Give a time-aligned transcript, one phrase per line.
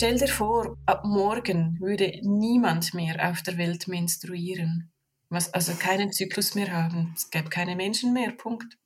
[0.00, 4.90] Stell dir vor, ab morgen würde niemand mehr auf der Welt menstruieren.
[5.28, 7.12] Was, also keinen Zyklus mehr haben.
[7.14, 8.32] Es gäbe keine Menschen mehr.
[8.32, 8.78] Punkt.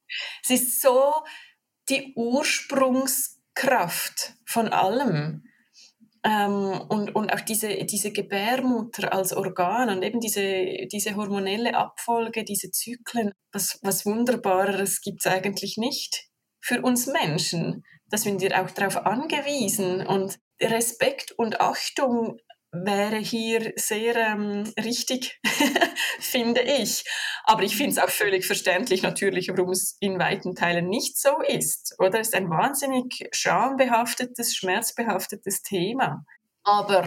[0.42, 1.13] Es ist so
[1.88, 5.45] die Ursprungskraft von allem.
[6.24, 12.42] Ähm, und, und auch diese, diese Gebärmutter als Organ und eben diese, diese hormonelle Abfolge,
[12.42, 16.27] diese Zyklen, was, was Wunderbareres gibt es eigentlich nicht
[16.60, 17.84] für uns Menschen.
[18.09, 22.39] Da sind wir auch darauf angewiesen und Respekt und Achtung
[22.75, 25.41] wäre hier sehr ähm, richtig,
[26.19, 27.05] finde ich.
[27.45, 31.41] Aber ich finde es auch völlig verständlich natürlich, warum es in weiten Teilen nicht so
[31.47, 31.95] ist.
[31.98, 36.25] Oder es ist ein wahnsinnig schambehaftetes, schmerzbehaftetes Thema.
[36.65, 37.07] Aber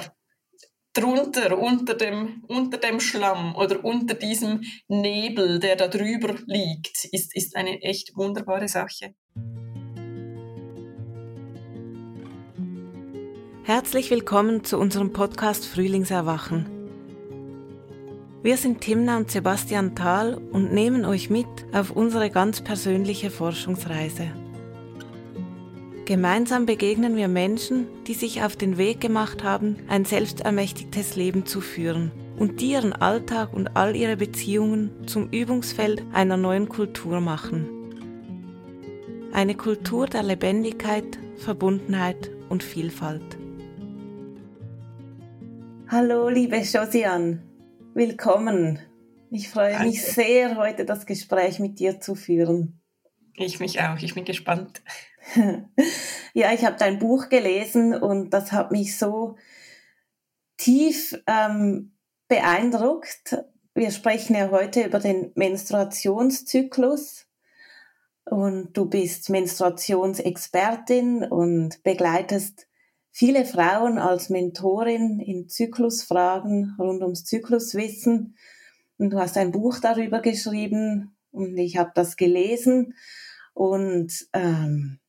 [0.93, 7.35] drunter, unter dem, unter dem Schlamm oder unter diesem Nebel, der da drüber liegt, ist,
[7.35, 9.13] ist eine echt wunderbare Sache.
[13.67, 16.67] Herzlich willkommen zu unserem Podcast Frühlingserwachen.
[18.41, 24.31] Wir sind Timna und Sebastian Thal und nehmen euch mit auf unsere ganz persönliche Forschungsreise.
[26.05, 31.59] Gemeinsam begegnen wir Menschen, die sich auf den Weg gemacht haben, ein selbstermächtigtes Leben zu
[31.59, 37.67] führen und die ihren Alltag und all ihre Beziehungen zum Übungsfeld einer neuen Kultur machen.
[39.33, 43.36] Eine Kultur der Lebendigkeit, Verbundenheit und Vielfalt.
[45.89, 47.41] Hallo, liebe Josiane.
[47.93, 48.77] Willkommen.
[49.31, 49.87] Ich freue Danke.
[49.87, 52.81] mich sehr, heute das Gespräch mit dir zu führen.
[53.35, 53.97] Ich mich auch.
[54.01, 54.81] Ich bin gespannt.
[56.33, 59.37] ja, ich habe dein Buch gelesen und das hat mich so
[60.57, 61.93] tief ähm,
[62.27, 63.37] beeindruckt.
[63.73, 67.27] Wir sprechen ja heute über den Menstruationszyklus
[68.25, 72.66] und du bist Menstruationsexpertin und begleitest
[73.17, 78.37] viele Frauen als Mentorin in Zyklusfragen rund ums Zykluswissen.
[78.99, 82.93] Und du hast ein Buch darüber geschrieben und ich habe das gelesen
[83.55, 84.99] und ähm,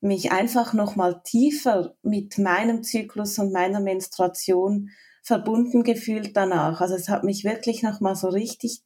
[0.00, 6.80] mich einfach noch mal tiefer mit meinem Zyklus und meiner Menstruation verbunden gefühlt danach.
[6.80, 8.84] Also es hat mich wirklich noch mal so richtig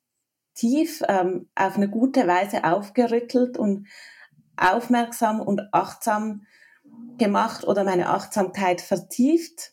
[0.55, 3.89] tief ähm, auf eine gute Weise aufgerüttelt und
[4.56, 6.47] aufmerksam und achtsam
[7.19, 9.72] gemacht oder meine Achtsamkeit vertieft.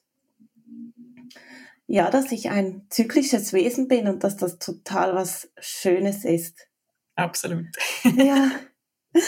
[1.87, 6.67] Ja, dass ich ein zyklisches Wesen bin und dass das total was Schönes ist.
[7.15, 7.67] Absolut.
[8.15, 8.51] ja.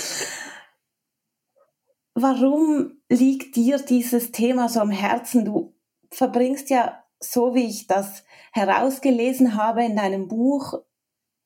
[2.15, 5.45] Warum liegt dir dieses Thema so am Herzen?
[5.45, 5.75] Du
[6.11, 10.83] verbringst ja, so wie ich das herausgelesen habe in deinem Buch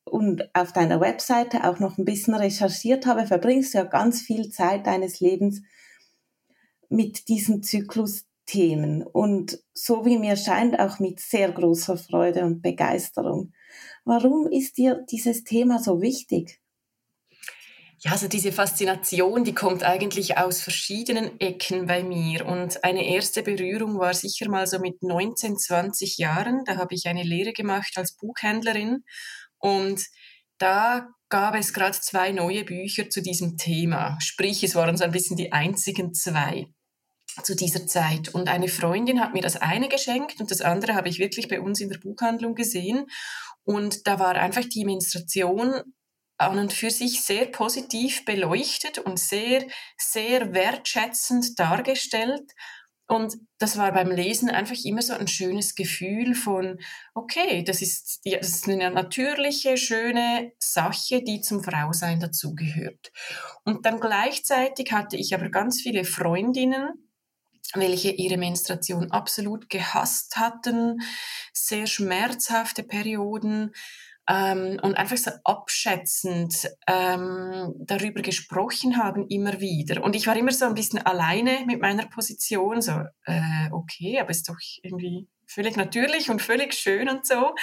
[0.04, 4.50] und auf deiner Webseite auch noch ein bisschen recherchiert habe, verbringst du ja ganz viel
[4.50, 5.62] Zeit deines Lebens
[6.90, 13.54] mit diesen Zyklusthemen und so wie mir scheint auch mit sehr großer Freude und Begeisterung.
[14.06, 16.62] Warum ist dir dieses Thema so wichtig?
[18.00, 22.46] Ja, also diese Faszination, die kommt eigentlich aus verschiedenen Ecken bei mir.
[22.46, 26.64] Und eine erste Berührung war sicher mal so mit 19, 20 Jahren.
[26.66, 29.04] Da habe ich eine Lehre gemacht als Buchhändlerin.
[29.58, 30.06] Und
[30.60, 34.18] da gab es gerade zwei neue Bücher zu diesem Thema.
[34.22, 36.68] Sprich, es waren so ein bisschen die einzigen zwei
[37.44, 38.30] zu dieser Zeit.
[38.30, 41.62] Und eine Freundin hat mir das eine geschenkt und das andere habe ich wirklich bei
[41.62, 43.08] uns in der Buchhandlung gesehen.
[43.64, 45.82] Und da war einfach die Menstruation
[46.38, 49.66] an und für sich sehr positiv beleuchtet und sehr,
[49.98, 52.54] sehr wertschätzend dargestellt.
[53.10, 56.78] Und das war beim Lesen einfach immer so ein schönes Gefühl von,
[57.14, 63.12] okay, das ist, das ist eine natürliche, schöne Sache, die zum Frausein dazugehört.
[63.64, 67.07] Und dann gleichzeitig hatte ich aber ganz viele Freundinnen,
[67.74, 71.00] welche ihre Menstruation absolut gehasst hatten,
[71.54, 73.74] sehr schmerzhafte Perioden
[74.30, 80.04] ähm, und einfach so abschätzend ähm, darüber gesprochen haben immer wieder.
[80.04, 82.92] Und ich war immer so ein bisschen alleine mit meiner Position, so,
[83.26, 87.56] äh, okay, aber ist doch irgendwie völlig natürlich und völlig schön und so.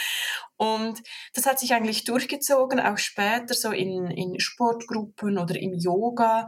[0.56, 1.02] Und
[1.34, 6.46] das hat sich eigentlich durchgezogen, auch später so in, in Sportgruppen oder im Yoga.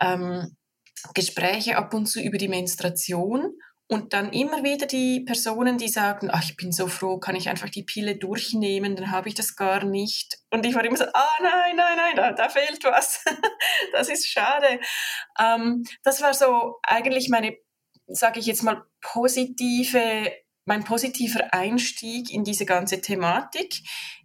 [0.00, 0.56] Ähm,
[1.14, 3.54] Gespräche ab und zu über die Menstruation
[3.90, 7.48] und dann immer wieder die Personen, die sagen, ach, ich bin so froh, kann ich
[7.48, 10.38] einfach die Pille durchnehmen, dann habe ich das gar nicht.
[10.50, 13.24] Und ich war immer so, ah nein, nein, nein, da, da fehlt was.
[13.92, 14.78] das ist schade.
[15.40, 17.56] Ähm, das war so eigentlich meine,
[18.06, 20.32] sage ich jetzt mal, positive,
[20.66, 23.80] mein positiver Einstieg in diese ganze Thematik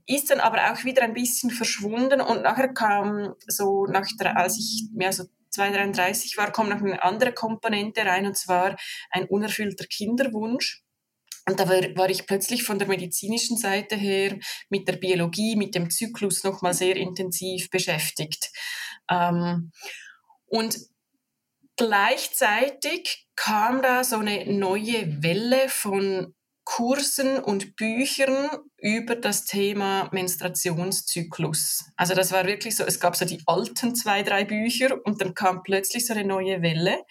[0.06, 4.58] ist dann aber auch wieder ein bisschen verschwunden und nachher kam so nach der, als
[4.58, 5.24] ich mehr so
[5.54, 8.76] 32 war, kommt noch eine andere Komponente rein, und zwar
[9.12, 10.84] ein unerfüllter Kinderwunsch.
[11.46, 14.40] Und da war, war, ich plötzlich von der medizinischen Seite her
[14.70, 18.50] mit der Biologie, mit dem Zyklus nochmal sehr intensiv beschäftigt.
[19.10, 19.72] Ähm,
[20.46, 20.78] und
[21.76, 26.34] gleichzeitig kam da so eine neue Welle von
[26.66, 31.86] Kursen und Büchern über das Thema Menstruationszyklus.
[31.96, 35.34] Also das war wirklich so, es gab so die alten zwei, drei Bücher und dann
[35.34, 37.04] kam plötzlich so eine neue Welle,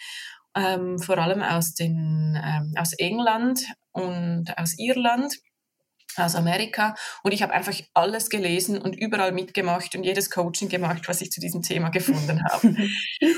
[0.57, 5.39] ähm, vor allem aus, den, ähm, aus England und aus Irland
[6.17, 11.03] aus Amerika und ich habe einfach alles gelesen und überall mitgemacht und jedes Coaching gemacht,
[11.06, 12.69] was ich zu diesem Thema gefunden habe.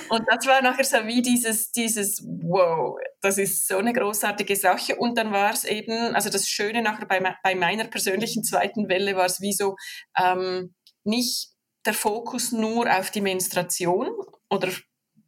[0.08, 4.96] und das war nachher so wie dieses, dieses, wow, das ist so eine großartige Sache.
[4.96, 9.16] Und dann war es eben, also das Schöne nachher bei, bei meiner persönlichen zweiten Welle
[9.16, 9.76] war es wie so,
[10.18, 10.74] ähm,
[11.04, 11.50] nicht
[11.86, 14.08] der Fokus nur auf die Menstruation
[14.48, 14.68] oder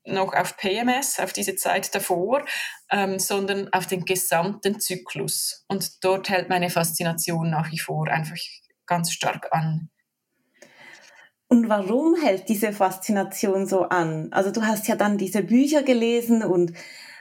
[0.06, 2.44] noch auf PMS, auf diese Zeit davor,
[2.90, 5.64] ähm, sondern auf den gesamten Zyklus.
[5.68, 8.36] Und dort hält meine Faszination nach wie vor einfach
[8.86, 9.90] ganz stark an.
[11.48, 14.32] Und warum hält diese Faszination so an?
[14.32, 16.72] Also du hast ja dann diese Bücher gelesen und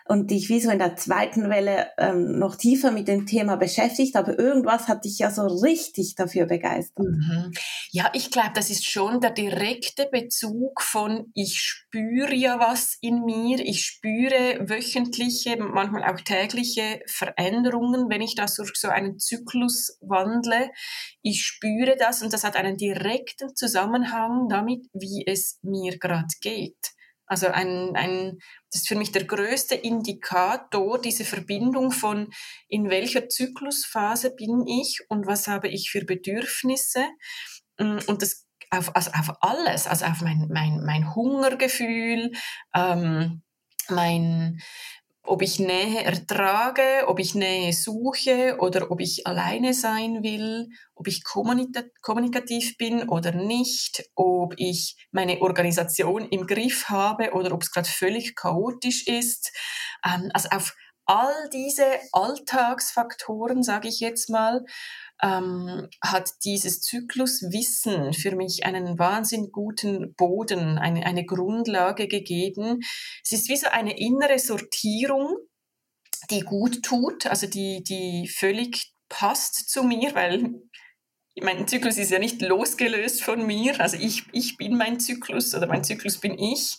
[0.07, 4.15] und dich wie so in der zweiten Welle ähm, noch tiefer mit dem Thema beschäftigt,
[4.15, 7.07] aber irgendwas hat dich ja so richtig dafür begeistert.
[7.07, 7.51] Mhm.
[7.91, 13.25] Ja, ich glaube, das ist schon der direkte Bezug von ich spüre ja was in
[13.25, 19.97] mir, ich spüre wöchentliche, manchmal auch tägliche Veränderungen, wenn ich das durch so einen Zyklus
[20.01, 20.69] wandle.
[21.23, 26.94] Ich spüre das und das hat einen direkten Zusammenhang damit, wie es mir gerade geht.
[27.27, 28.37] Also ein, ein,
[28.71, 32.31] das ist für mich der größte Indikator, diese Verbindung von
[32.67, 37.05] in welcher Zyklusphase bin ich und was habe ich für Bedürfnisse.
[37.79, 42.31] Mm, und das auf, also auf alles, also auf mein, mein, mein Hungergefühl,
[42.73, 43.41] ähm,
[43.89, 44.59] mein,
[45.27, 51.07] ob ich Nähe ertrage, ob ich Nähe suche oder ob ich alleine sein will, ob
[51.07, 57.71] ich kommunikativ bin oder nicht, ob ich meine Organisation im Griff habe oder ob es
[57.71, 59.51] gerade völlig chaotisch ist.
[60.05, 60.75] Ähm, also auf
[61.05, 64.65] all diese Alltagsfaktoren, sage ich jetzt mal,
[65.21, 72.79] ähm, hat dieses Zykluswissen für mich einen wahnsinnig guten Boden, eine, eine Grundlage gegeben.
[73.23, 75.37] Es ist wie so eine innere Sortierung,
[76.29, 80.55] die gut tut, also die, die völlig passt zu mir, weil
[81.41, 83.79] mein Zyklus ist ja nicht losgelöst von mir.
[83.79, 86.77] Also ich, ich bin mein Zyklus oder mein Zyklus bin ich.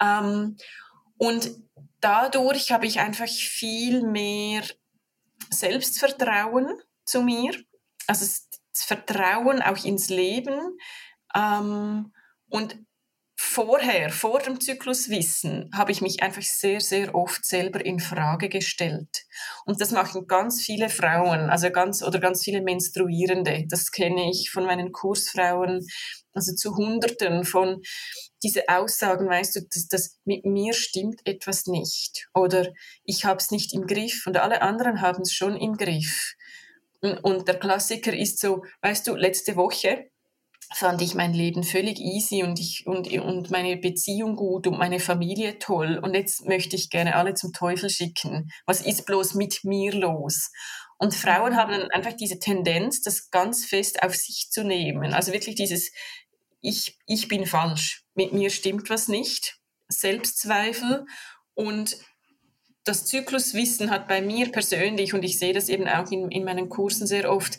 [0.00, 0.56] Ähm,
[1.16, 1.50] und
[2.00, 4.62] dadurch habe ich einfach viel mehr
[5.50, 6.68] Selbstvertrauen
[7.04, 7.52] zu mir,
[8.06, 10.78] also das Vertrauen auch ins Leben.
[11.34, 12.12] Ähm,
[12.48, 12.78] und
[13.40, 19.26] vorher, vor dem Zykluswissen, habe ich mich einfach sehr, sehr oft selber in Frage gestellt.
[19.64, 23.64] Und das machen ganz viele Frauen, also ganz, oder ganz viele Menstruierende.
[23.68, 25.86] Das kenne ich von meinen Kursfrauen,
[26.32, 27.80] also zu Hunderten von
[28.42, 32.72] diese Aussagen, weißt du, dass, dass mit mir stimmt etwas nicht oder
[33.04, 36.34] ich habe es nicht im Griff und alle anderen haben es schon im Griff.
[37.00, 40.10] Und der Klassiker ist so, weißt du, letzte Woche
[40.74, 45.00] fand ich mein Leben völlig easy und ich und, und meine Beziehung gut und meine
[45.00, 48.50] Familie toll und jetzt möchte ich gerne alle zum Teufel schicken.
[48.66, 50.50] Was ist bloß mit mir los?
[50.98, 55.14] Und Frauen haben einfach diese Tendenz, das ganz fest auf sich zu nehmen.
[55.14, 55.92] Also wirklich dieses
[56.60, 61.06] ich, ich bin falsch, mit mir stimmt was nicht, Selbstzweifel.
[61.54, 61.96] Und
[62.84, 66.68] das Zykluswissen hat bei mir persönlich, und ich sehe das eben auch in, in meinen
[66.68, 67.58] Kursen sehr oft,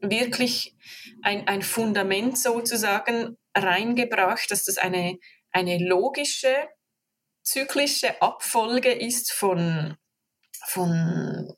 [0.00, 0.76] wirklich
[1.22, 5.18] ein, ein Fundament sozusagen reingebracht, dass das eine,
[5.52, 6.54] eine logische,
[7.42, 9.96] zyklische Abfolge ist von,
[10.66, 11.54] von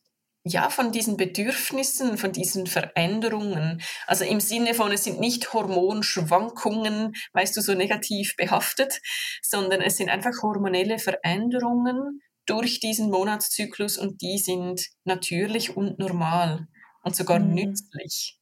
[0.48, 3.82] ja, von diesen Bedürfnissen, von diesen Veränderungen.
[4.06, 9.00] Also im Sinne von, es sind nicht Hormonschwankungen, weißt du, so negativ behaftet,
[9.42, 16.68] sondern es sind einfach hormonelle Veränderungen durch diesen Monatszyklus und die sind natürlich und normal
[17.02, 17.54] und sogar mhm.
[17.54, 18.38] nützlich.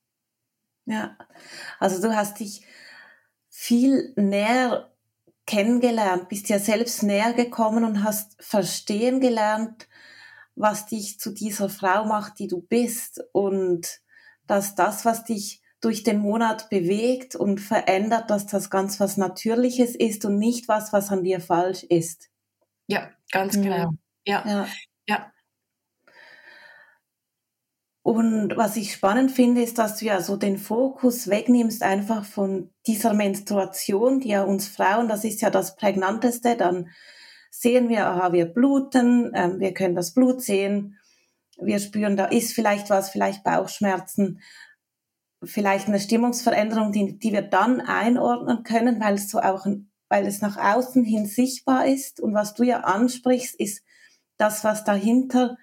[0.84, 1.16] Ja,
[1.80, 2.66] also du hast dich
[3.48, 4.92] viel näher
[5.46, 9.88] kennengelernt, bist ja selbst näher gekommen und hast verstehen gelernt,
[10.56, 14.00] was dich zu dieser Frau macht, die du bist und
[14.46, 19.94] dass das, was dich durch den Monat bewegt und verändert, dass das ganz was Natürliches
[19.94, 22.30] ist und nicht was, was an dir falsch ist.
[22.86, 23.90] Ja, ganz genau.
[24.26, 24.68] Ja, ja.
[25.06, 25.30] ja.
[28.02, 32.70] Und was ich spannend finde, ist, dass du ja so den Fokus wegnimmst einfach von
[32.86, 36.90] dieser Menstruation, die ja uns Frauen, das ist ja das prägnanteste, dann
[37.60, 40.98] sehen wir, aha, wir bluten, ähm, wir können das Blut sehen,
[41.56, 44.40] wir spüren, da ist vielleicht was, vielleicht Bauchschmerzen,
[45.44, 49.66] vielleicht eine Stimmungsveränderung, die, die wir dann einordnen können, weil es so auch,
[50.08, 52.20] weil es nach außen hin sichtbar ist.
[52.20, 53.84] Und was du ja ansprichst, ist
[54.36, 55.56] das, was dahinter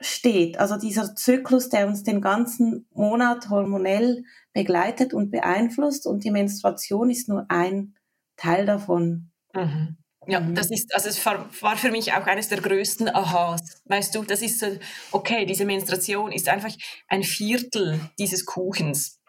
[0.00, 0.58] steht.
[0.58, 7.10] Also dieser Zyklus, der uns den ganzen Monat hormonell begleitet und beeinflusst und die Menstruation
[7.10, 7.94] ist nur ein
[8.36, 9.30] Teil davon.
[9.54, 9.98] Mhm.
[10.26, 10.54] Ja, mhm.
[10.54, 13.82] das ist, also es war, für mich auch eines der größten Aha's.
[13.86, 14.66] Weißt du, das ist so,
[15.10, 16.72] okay, diese Menstruation ist einfach
[17.08, 19.20] ein Viertel dieses Kuchens,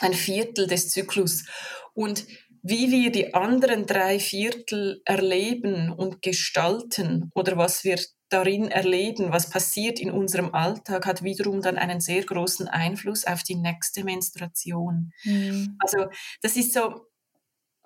[0.00, 1.44] ein Viertel des Zyklus.
[1.94, 2.26] Und
[2.62, 9.50] wie wir die anderen drei Viertel erleben und gestalten oder was wir darin erleben, was
[9.50, 15.12] passiert in unserem Alltag, hat wiederum dann einen sehr großen Einfluss auf die nächste Menstruation.
[15.24, 15.76] Mhm.
[15.80, 16.06] Also
[16.40, 17.06] das ist so,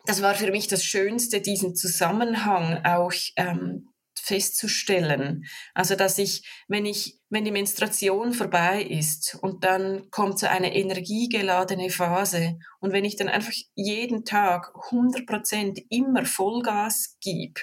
[0.06, 5.44] das war für mich das Schönste, diesen Zusammenhang auch ähm, festzustellen.
[5.74, 10.74] Also dass ich, wenn ich, wenn die Menstruation vorbei ist und dann kommt so eine
[10.74, 17.60] energiegeladene Phase und wenn ich dann einfach jeden Tag 100 Prozent immer Vollgas gebe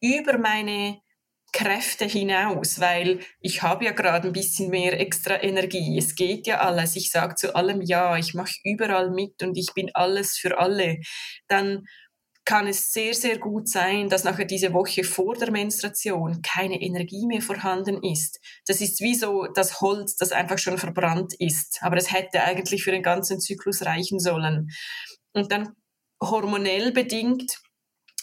[0.00, 1.00] über meine
[1.52, 5.98] Kräfte hinaus, weil ich habe ja gerade ein bisschen mehr extra Energie.
[5.98, 6.96] Es geht ja alles.
[6.96, 10.98] Ich sage zu allem ja, ich mache überall mit und ich bin alles für alle.
[11.48, 11.84] Dann
[12.44, 17.26] kann es sehr, sehr gut sein, dass nachher diese Woche vor der Menstruation keine Energie
[17.26, 18.40] mehr vorhanden ist.
[18.66, 21.78] Das ist wie so das Holz, das einfach schon verbrannt ist.
[21.82, 24.70] Aber es hätte eigentlich für den ganzen Zyklus reichen sollen.
[25.32, 25.68] Und dann
[26.20, 27.58] hormonell bedingt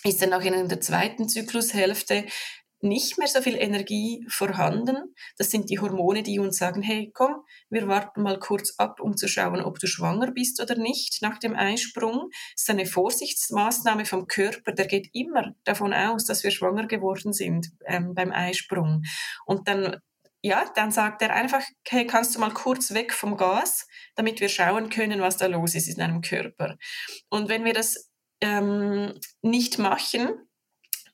[0.03, 2.25] ist dann auch in der zweiten Zyklushälfte
[2.81, 5.15] nicht mehr so viel Energie vorhanden.
[5.37, 9.17] Das sind die Hormone, die uns sagen, hey, komm, wir warten mal kurz ab, um
[9.17, 12.29] zu schauen, ob du schwanger bist oder nicht nach dem Eisprung.
[12.53, 17.33] Das ist eine Vorsichtsmaßnahme vom Körper, der geht immer davon aus, dass wir schwanger geworden
[17.33, 19.03] sind ähm, beim Eisprung.
[19.45, 19.97] Und dann
[20.41, 24.47] ja, dann sagt er einfach, hey, kannst du mal kurz weg vom Gas, damit wir
[24.47, 26.77] schauen können, was da los ist in deinem Körper.
[27.29, 28.09] Und wenn wir das
[28.41, 30.29] ähm, nicht machen,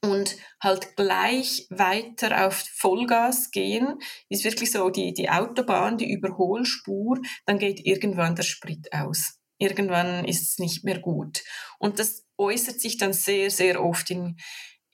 [0.01, 3.99] und halt gleich weiter auf Vollgas gehen,
[4.29, 9.39] ist wirklich so die, die Autobahn, die Überholspur, dann geht irgendwann der Sprit aus.
[9.57, 11.43] Irgendwann ist es nicht mehr gut.
[11.79, 14.37] Und das äußert sich dann sehr, sehr oft in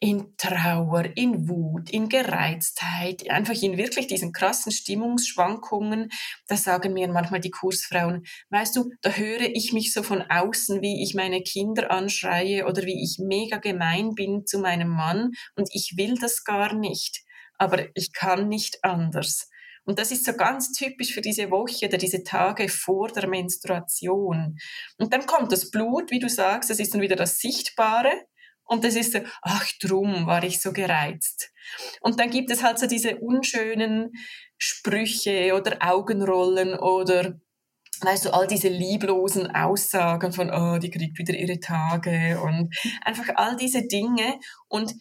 [0.01, 6.09] in Trauer, in Wut, in Gereiztheit, einfach in wirklich diesen krassen Stimmungsschwankungen.
[6.47, 10.81] Da sagen mir manchmal die Kursfrauen, weißt du, da höre ich mich so von außen,
[10.81, 15.69] wie ich meine Kinder anschreie oder wie ich mega gemein bin zu meinem Mann und
[15.71, 17.21] ich will das gar nicht,
[17.59, 19.49] aber ich kann nicht anders.
[19.85, 24.57] Und das ist so ganz typisch für diese Woche oder diese Tage vor der Menstruation.
[24.97, 28.11] Und dann kommt das Blut, wie du sagst, das ist dann wieder das Sichtbare.
[28.71, 31.51] Und das ist so, ach, drum war ich so gereizt.
[31.99, 34.13] Und dann gibt es halt so diese unschönen
[34.57, 37.37] Sprüche oder Augenrollen oder
[37.99, 43.35] weißt du, all diese lieblosen Aussagen von, oh, die kriegt wieder ihre Tage und einfach
[43.35, 44.39] all diese Dinge.
[44.69, 44.93] Und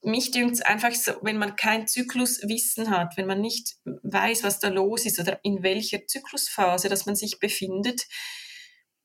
[0.00, 4.60] mich dünkt es einfach so, wenn man kein Zykluswissen hat, wenn man nicht weiß, was
[4.60, 8.06] da los ist oder in welcher Zyklusphase, dass man sich befindet,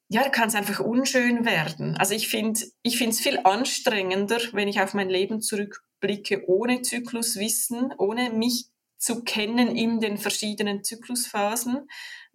[0.10, 1.98] ja, kann es einfach unschön werden.
[1.98, 7.94] Also ich finde ich es viel anstrengender, wenn ich auf mein Leben zurückblicke ohne Zykluswissen,
[7.98, 8.68] ohne mich
[8.98, 11.88] zu kennen in den verschiedenen Zyklusphasen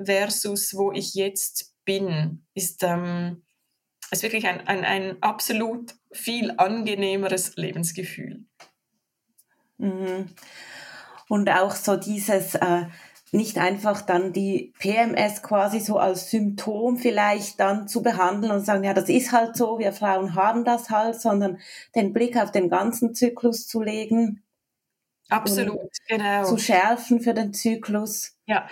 [0.02, 3.44] versus wo ich jetzt bin, ist, ähm,
[4.10, 8.44] ist wirklich ein, ein, ein absolut viel angenehmeres Lebensgefühl.
[9.78, 10.34] Mhm.
[11.28, 12.86] Und auch so dieses, äh,
[13.32, 18.84] nicht einfach dann die PMS quasi so als Symptom vielleicht dann zu behandeln und sagen,
[18.84, 21.58] ja, das ist halt so, wir Frauen haben das halt, sondern
[21.94, 24.42] den Blick auf den ganzen Zyklus zu legen.
[25.28, 26.44] Absolut, genau.
[26.44, 28.36] Zu schärfen für den Zyklus.
[28.46, 28.68] Ja.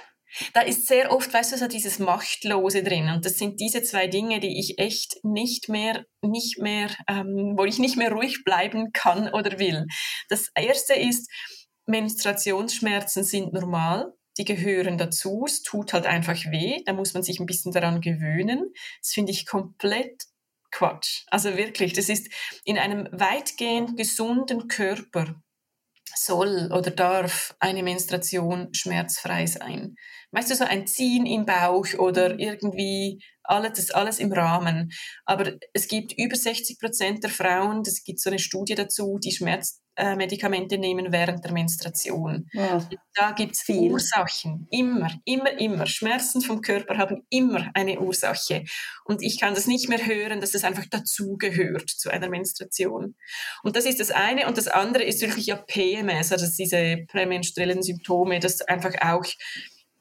[0.52, 3.08] Da ist sehr oft, weißt du, so dieses Machtlose drin.
[3.10, 7.64] Und das sind diese zwei Dinge, die ich echt nicht mehr, nicht mehr, ähm, wo
[7.64, 9.86] ich nicht mehr ruhig bleiben kann oder will.
[10.28, 11.30] Das erste ist,
[11.86, 15.44] Menstruationsschmerzen sind normal die gehören dazu.
[15.46, 16.82] Es tut halt einfach weh.
[16.84, 18.72] Da muss man sich ein bisschen daran gewöhnen.
[19.00, 20.24] Das finde ich komplett
[20.70, 21.24] Quatsch.
[21.28, 22.30] Also wirklich, das ist
[22.64, 25.40] in einem weitgehend gesunden Körper
[26.14, 29.96] soll oder darf eine Menstruation schmerzfrei sein.
[30.32, 34.92] Weißt du, so ein Ziehen im Bauch oder irgendwie alles, das ist alles im Rahmen.
[35.24, 39.32] Aber es gibt über 60 Prozent der Frauen, das gibt so eine Studie dazu, die
[39.32, 42.48] Schmerzmedikamente nehmen während der Menstruation.
[42.52, 42.86] Ja.
[43.14, 44.66] Da gibt es Ursachen.
[44.70, 45.86] Immer, immer, immer.
[45.86, 48.64] Schmerzen vom Körper haben immer eine Ursache.
[49.04, 53.14] Und ich kann das nicht mehr hören, dass das einfach dazugehört zu einer Menstruation.
[53.62, 54.48] Und das ist das eine.
[54.48, 59.24] Und das andere ist wirklich ja PMS, also diese prämenstruellen Symptome, das einfach auch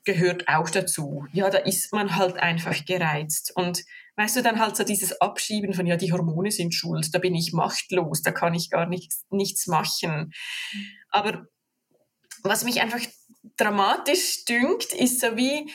[0.06, 1.26] gehört auch dazu.
[1.34, 3.52] Ja, da ist man halt einfach gereizt.
[3.56, 3.84] Und
[4.16, 7.36] weißt du, dann halt so dieses Abschieben von, ja, die Hormone sind schuld, da bin
[7.36, 10.32] ich machtlos, da kann ich gar nichts, nichts machen.
[11.10, 11.48] Aber
[12.44, 13.02] was mich einfach
[13.58, 15.72] dramatisch dünkt, ist so wie,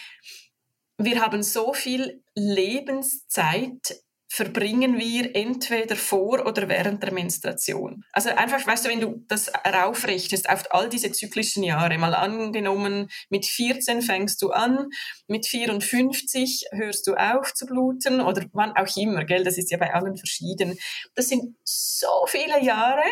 [0.98, 4.00] wir haben so viel Lebenszeit
[4.32, 8.04] verbringen wir entweder vor oder während der Menstruation.
[8.12, 13.10] Also einfach, weißt du, wenn du das raufrechnest auf all diese zyklischen Jahre, mal angenommen,
[13.28, 14.88] mit 14 fängst du an,
[15.26, 19.78] mit 54 hörst du auf zu bluten oder wann auch immer, gell, das ist ja
[19.78, 20.78] bei allen verschieden.
[21.16, 23.02] Das sind so viele Jahre,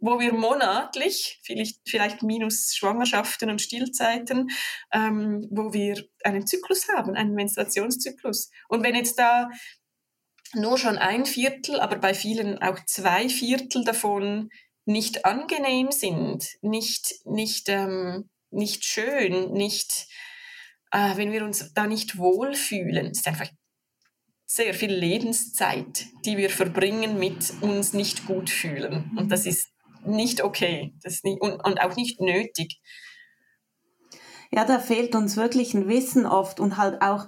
[0.00, 4.50] wo wir monatlich, vielleicht, vielleicht minus Schwangerschaften und Stillzeiten,
[4.92, 8.50] ähm, wo wir einen Zyklus haben, einen Menstruationszyklus.
[8.68, 9.48] Und wenn jetzt da
[10.54, 14.50] nur schon ein Viertel, aber bei vielen auch zwei Viertel davon
[14.84, 20.06] nicht angenehm sind, nicht, nicht, ähm, nicht schön, nicht,
[20.92, 23.08] äh, wenn wir uns da nicht wohlfühlen.
[23.10, 23.50] Es ist einfach
[24.46, 29.12] sehr viel Lebenszeit, die wir verbringen mit uns nicht gut fühlen.
[29.16, 29.68] Und das ist
[30.04, 32.80] nicht okay das nicht, und, und auch nicht nötig.
[34.50, 37.26] Ja, da fehlt uns wirklich ein Wissen oft und halt auch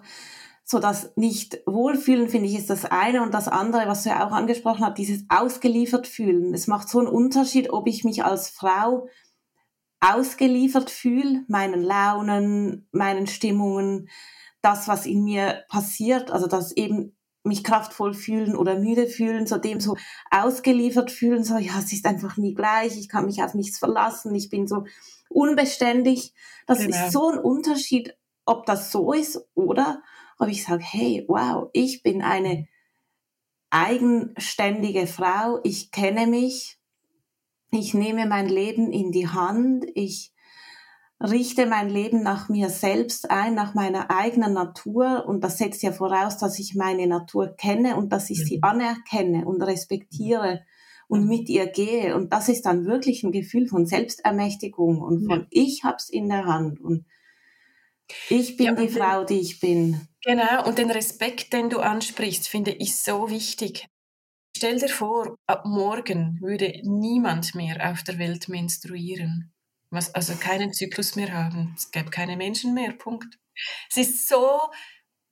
[0.71, 3.23] so das nicht wohlfühlen, finde ich, ist das eine.
[3.23, 6.55] Und das andere, was du ja auch angesprochen hast, dieses ausgeliefert fühlen.
[6.55, 9.09] Es macht so einen Unterschied, ob ich mich als Frau
[10.01, 14.09] ausgeliefert fühle, meinen Launen, meinen Stimmungen,
[14.63, 19.57] das, was in mir passiert, also das eben mich kraftvoll fühlen oder müde fühlen, so
[19.57, 19.97] dem so
[20.31, 24.35] ausgeliefert fühlen, so, ja, es ist einfach nie gleich, ich kann mich auf nichts verlassen,
[24.37, 24.85] ich bin so
[25.29, 26.33] unbeständig.
[26.67, 26.97] Das genau.
[26.97, 30.03] ist so ein Unterschied, ob das so ist oder
[30.41, 32.67] ob ich sage, hey, wow, ich bin eine
[33.71, 36.79] eigenständige Frau, ich kenne mich,
[37.71, 40.33] ich nehme mein Leben in die Hand, ich
[41.21, 45.27] richte mein Leben nach mir selbst ein, nach meiner eigenen Natur.
[45.29, 48.65] Und das setzt ja voraus, dass ich meine Natur kenne und dass ich sie mhm.
[48.65, 50.63] anerkenne und respektiere
[51.09, 52.17] und mit ihr gehe.
[52.17, 55.47] Und das ist dann wirklich ein Gefühl von Selbstermächtigung und von ja.
[55.51, 56.81] ich hab's in der Hand.
[56.81, 57.05] Und
[58.29, 60.09] ich bin ja, die Frau, die ich bin.
[60.23, 63.87] Genau, und den Respekt, den du ansprichst, finde ich so wichtig.
[64.57, 69.53] Stell dir vor, ab morgen würde niemand mehr auf der Welt menstruieren.
[69.91, 71.75] Was, also keinen Zyklus mehr haben.
[71.77, 73.39] Es gäbe keine Menschen mehr, Punkt.
[73.91, 74.61] Es ist so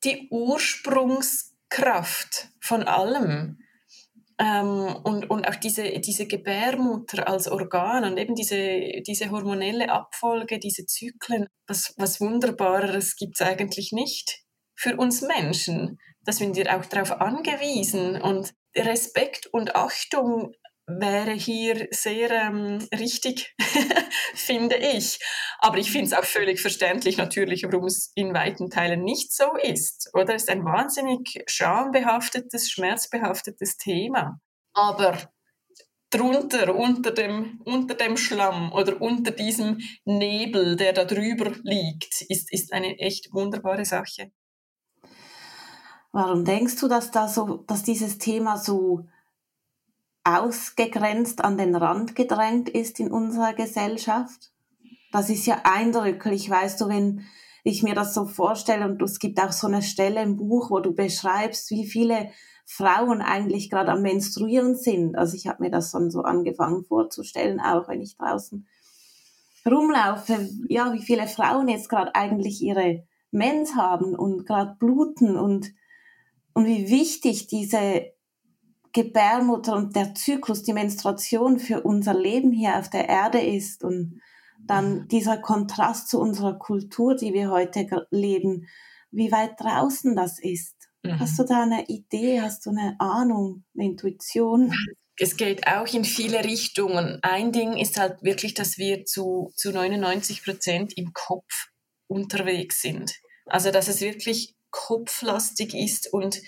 [0.04, 3.58] die Ursprungskraft von allem.
[4.40, 10.60] Ähm, und, und auch diese, diese Gebärmutter als Organ und eben diese, diese hormonelle Abfolge,
[10.60, 14.44] diese Zyklen, was, was Wunderbareres gibt es eigentlich nicht
[14.76, 15.98] für uns Menschen.
[16.24, 20.52] Da sind wir auch darauf angewiesen und Respekt und Achtung
[20.88, 23.54] wäre hier sehr ähm, richtig,
[24.34, 25.18] finde ich.
[25.58, 29.54] Aber ich finde es auch völlig verständlich natürlich, warum es in weiten Teilen nicht so
[29.62, 30.10] ist.
[30.14, 34.40] Oder es ist ein wahnsinnig schambehaftetes, schmerzbehaftetes Thema.
[34.72, 35.18] Aber
[36.10, 42.50] drunter, unter dem, unter dem Schlamm oder unter diesem Nebel, der da drüber liegt, ist,
[42.50, 44.32] ist eine echt wunderbare Sache.
[46.12, 49.06] Warum denkst du, dass, da so, dass dieses Thema so
[50.24, 54.52] ausgegrenzt an den Rand gedrängt ist in unserer Gesellschaft?
[55.12, 57.24] Das ist ja eindrücklich, weißt du, wenn
[57.64, 60.80] ich mir das so vorstelle und es gibt auch so eine Stelle im Buch, wo
[60.80, 62.30] du beschreibst, wie viele
[62.66, 65.16] Frauen eigentlich gerade am Menstruieren sind.
[65.16, 68.66] Also ich habe mir das schon so angefangen vorzustellen, auch wenn ich draußen
[69.66, 75.72] rumlaufe, ja, wie viele Frauen jetzt gerade eigentlich ihre Mens haben und gerade bluten und
[76.58, 78.12] und wie wichtig diese
[78.98, 84.20] Gebärmutter und der Zyklus, die Menstruation für unser Leben hier auf der Erde ist und
[84.58, 88.66] dann dieser Kontrast zu unserer Kultur, die wir heute leben,
[89.12, 90.74] wie weit draußen das ist.
[91.04, 91.20] Mhm.
[91.20, 94.74] Hast du da eine Idee, hast du eine Ahnung, eine Intuition?
[95.16, 97.20] Es geht auch in viele Richtungen.
[97.22, 101.68] Ein Ding ist halt wirklich, dass wir zu, zu 99 Prozent im Kopf
[102.08, 103.14] unterwegs sind.
[103.46, 106.40] Also, dass es wirklich kopflastig ist und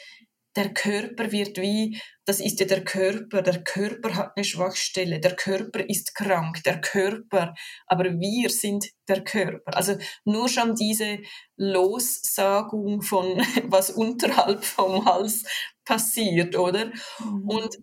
[0.61, 5.35] der Körper wird wie, das ist ja der Körper, der Körper hat eine Schwachstelle, der
[5.35, 7.55] Körper ist krank, der Körper,
[7.87, 9.75] aber wir sind der Körper.
[9.75, 11.21] Also nur schon diese
[11.57, 15.45] Lossagung von was unterhalb vom Hals
[15.87, 16.93] passiert, oder?
[17.21, 17.49] Mhm.
[17.49, 17.79] Und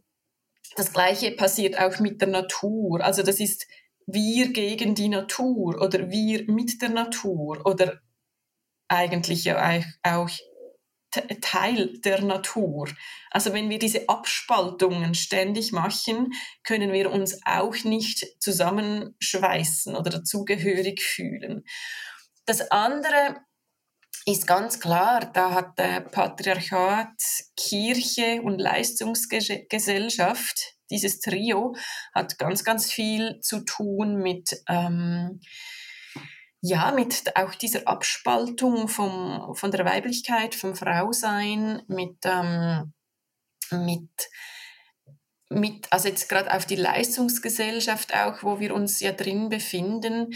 [0.75, 3.03] das Gleiche passiert auch mit der Natur.
[3.03, 3.65] Also das ist
[4.05, 8.01] wir gegen die Natur oder wir mit der Natur oder
[8.87, 10.29] eigentlich ja auch
[11.41, 12.89] Teil der Natur.
[13.31, 21.01] Also wenn wir diese Abspaltungen ständig machen, können wir uns auch nicht zusammenschweißen oder dazugehörig
[21.01, 21.63] fühlen.
[22.45, 23.37] Das andere
[24.25, 27.13] ist ganz klar, da hat der Patriarchat,
[27.55, 31.75] Kirche und Leistungsgesellschaft, dieses Trio,
[32.13, 35.39] hat ganz, ganz viel zu tun mit ähm,
[36.61, 42.93] ja, mit auch dieser Abspaltung vom, von der Weiblichkeit, vom Frausein, mit, ähm,
[43.71, 44.09] mit,
[45.49, 50.33] mit, also jetzt gerade auf die Leistungsgesellschaft auch, wo wir uns ja drin befinden,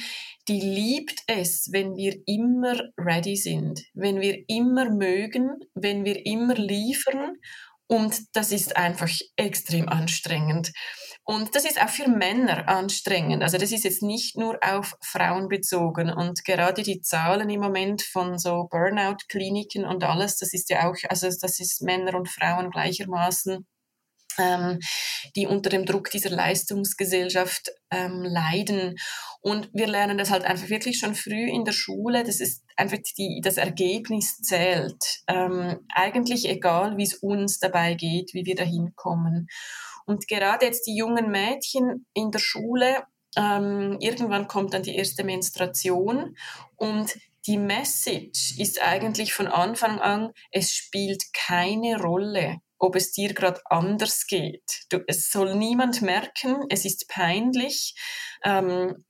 [0.48, 6.56] die liebt es, wenn wir immer ready sind, wenn wir immer mögen, wenn wir immer
[6.56, 7.38] liefern
[7.88, 10.72] und das ist einfach extrem anstrengend.
[11.24, 13.44] Und das ist auch für Männer anstrengend.
[13.44, 16.12] Also das ist jetzt nicht nur auf Frauen bezogen.
[16.12, 20.96] Und gerade die Zahlen im Moment von so Burnout-Kliniken und alles, das ist ja auch,
[21.10, 23.66] also das ist Männer und Frauen gleichermaßen
[24.38, 24.80] ähm,
[25.36, 28.96] die unter dem Druck dieser Leistungsgesellschaft ähm, leiden.
[29.42, 32.24] Und wir lernen das halt einfach wirklich schon früh in der Schule.
[32.24, 35.24] Das ist einfach die, das Ergebnis zählt.
[35.28, 39.48] Ähm, eigentlich egal, wie es uns dabei geht, wie wir dahin kommen.
[40.06, 43.04] Und gerade jetzt die jungen Mädchen in der Schule,
[43.38, 46.36] ähm, irgendwann kommt dann die erste Menstruation
[46.76, 47.16] und
[47.48, 53.62] die Message ist eigentlich von Anfang an, es spielt keine Rolle, ob es dir gerade
[53.66, 54.84] anders geht.
[54.90, 57.96] Du, es soll niemand merken, es ist peinlich.
[58.44, 59.06] Ähm,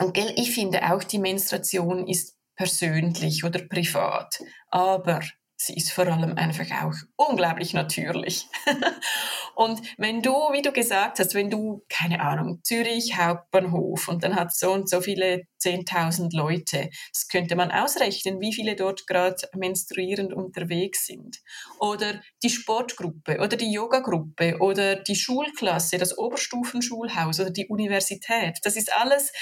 [0.00, 4.40] und gell, ich finde auch, die Menstruation ist persönlich oder privat.
[4.68, 5.20] Aber
[5.56, 8.46] sie ist vor allem einfach auch unglaublich natürlich.
[9.54, 14.36] und wenn du, wie du gesagt hast, wenn du, keine Ahnung, Zürich Hauptbahnhof und dann
[14.36, 19.48] hat so und so viele 10.000 Leute, das könnte man ausrechnen, wie viele dort gerade
[19.54, 21.38] menstruierend unterwegs sind.
[21.78, 28.58] Oder die Sportgruppe oder die Yogagruppe oder die Schulklasse, das Oberstufenschulhaus oder die Universität.
[28.62, 29.32] Das ist alles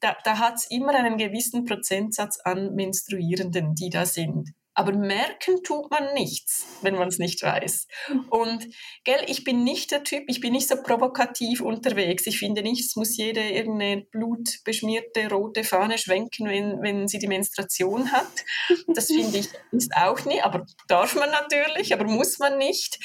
[0.00, 4.50] da, da hat es immer einen gewissen Prozentsatz an Menstruierenden, die da sind.
[4.78, 7.88] Aber merken tut man nichts, wenn man es nicht weiß.
[8.28, 8.66] Und
[9.04, 12.26] gell, ich bin nicht der Typ, ich bin nicht so provokativ unterwegs.
[12.26, 17.26] Ich finde nicht, es muss jede irgendeine blutbeschmierte rote Fahne schwenken, wenn, wenn sie die
[17.26, 18.28] Menstruation hat.
[18.88, 22.98] Das finde ich ist auch nicht, aber darf man natürlich, aber muss man nicht.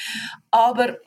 [0.51, 0.97] Aber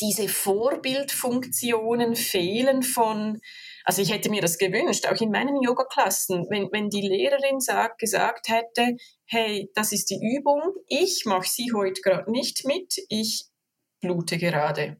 [0.00, 3.40] diese Vorbildfunktionen fehlen von
[3.84, 7.98] also ich hätte mir das gewünscht, auch in meinen Yoga-Klassen, wenn, wenn die Lehrerin sagt,
[7.98, 13.44] gesagt hätte, hey, das ist die Übung, ich mache sie heute gerade nicht mit, ich
[14.00, 14.96] blute gerade.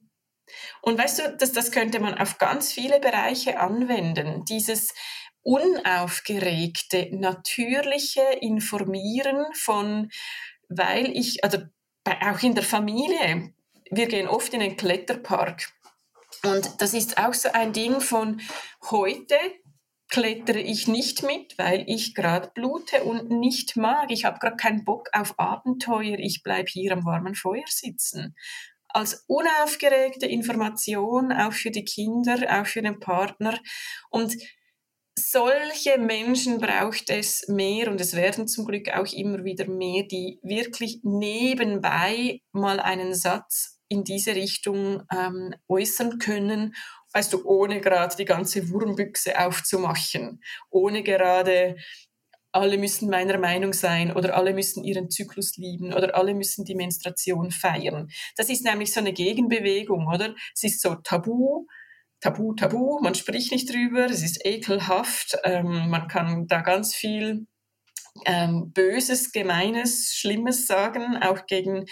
[0.83, 4.45] Und weißt du, das, das könnte man auf ganz viele Bereiche anwenden.
[4.47, 4.93] Dieses
[5.43, 10.11] unaufgeregte, natürliche Informieren von,
[10.69, 11.59] weil ich, also
[12.05, 13.55] auch in der Familie,
[13.91, 15.69] wir gehen oft in den Kletterpark
[16.45, 18.41] und das ist auch so ein Ding von
[18.91, 19.37] heute
[20.11, 24.11] klettere ich nicht mit, weil ich gerade blute und nicht mag.
[24.11, 26.19] Ich habe gerade keinen Bock auf Abenteuer.
[26.19, 28.35] Ich bleibe hier am warmen Feuer sitzen.
[28.89, 33.57] Als unaufgeregte Information, auch für die Kinder, auch für den Partner.
[34.11, 34.35] Und
[35.17, 40.41] solche Menschen braucht es mehr und es werden zum Glück auch immer wieder mehr, die
[40.43, 46.75] wirklich nebenbei mal einen Satz in diese Richtung ähm, äußern können,
[47.13, 51.77] weißt du, ohne gerade die ganze Wurmbüchse aufzumachen, ohne gerade
[52.53, 56.75] alle müssen meiner Meinung sein oder alle müssen ihren Zyklus lieben oder alle müssen die
[56.75, 58.09] Menstruation feiern.
[58.37, 60.35] Das ist nämlich so eine Gegenbewegung, oder?
[60.55, 61.67] Es ist so tabu,
[62.21, 67.47] tabu, tabu, man spricht nicht drüber, es ist ekelhaft, ähm, man kann da ganz viel
[68.25, 71.87] ähm, Böses, Gemeines, Schlimmes sagen, auch gegen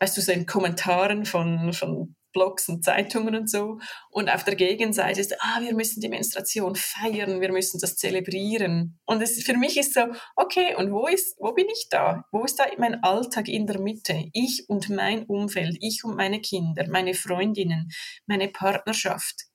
[0.00, 3.78] weißt du, so in Kommentaren von, von Blogs und Zeitungen und so.
[4.10, 8.98] Und auf der Gegenseite ist, ah, wir müssen die Menstruation feiern, wir müssen das zelebrieren.
[9.04, 10.00] Und es, für mich ist so,
[10.36, 12.24] okay, und wo ist, wo bin ich da?
[12.32, 14.28] Wo ist da mein Alltag in der Mitte?
[14.32, 17.90] Ich und mein Umfeld, ich und meine Kinder, meine Freundinnen,
[18.26, 19.46] meine Partnerschaft.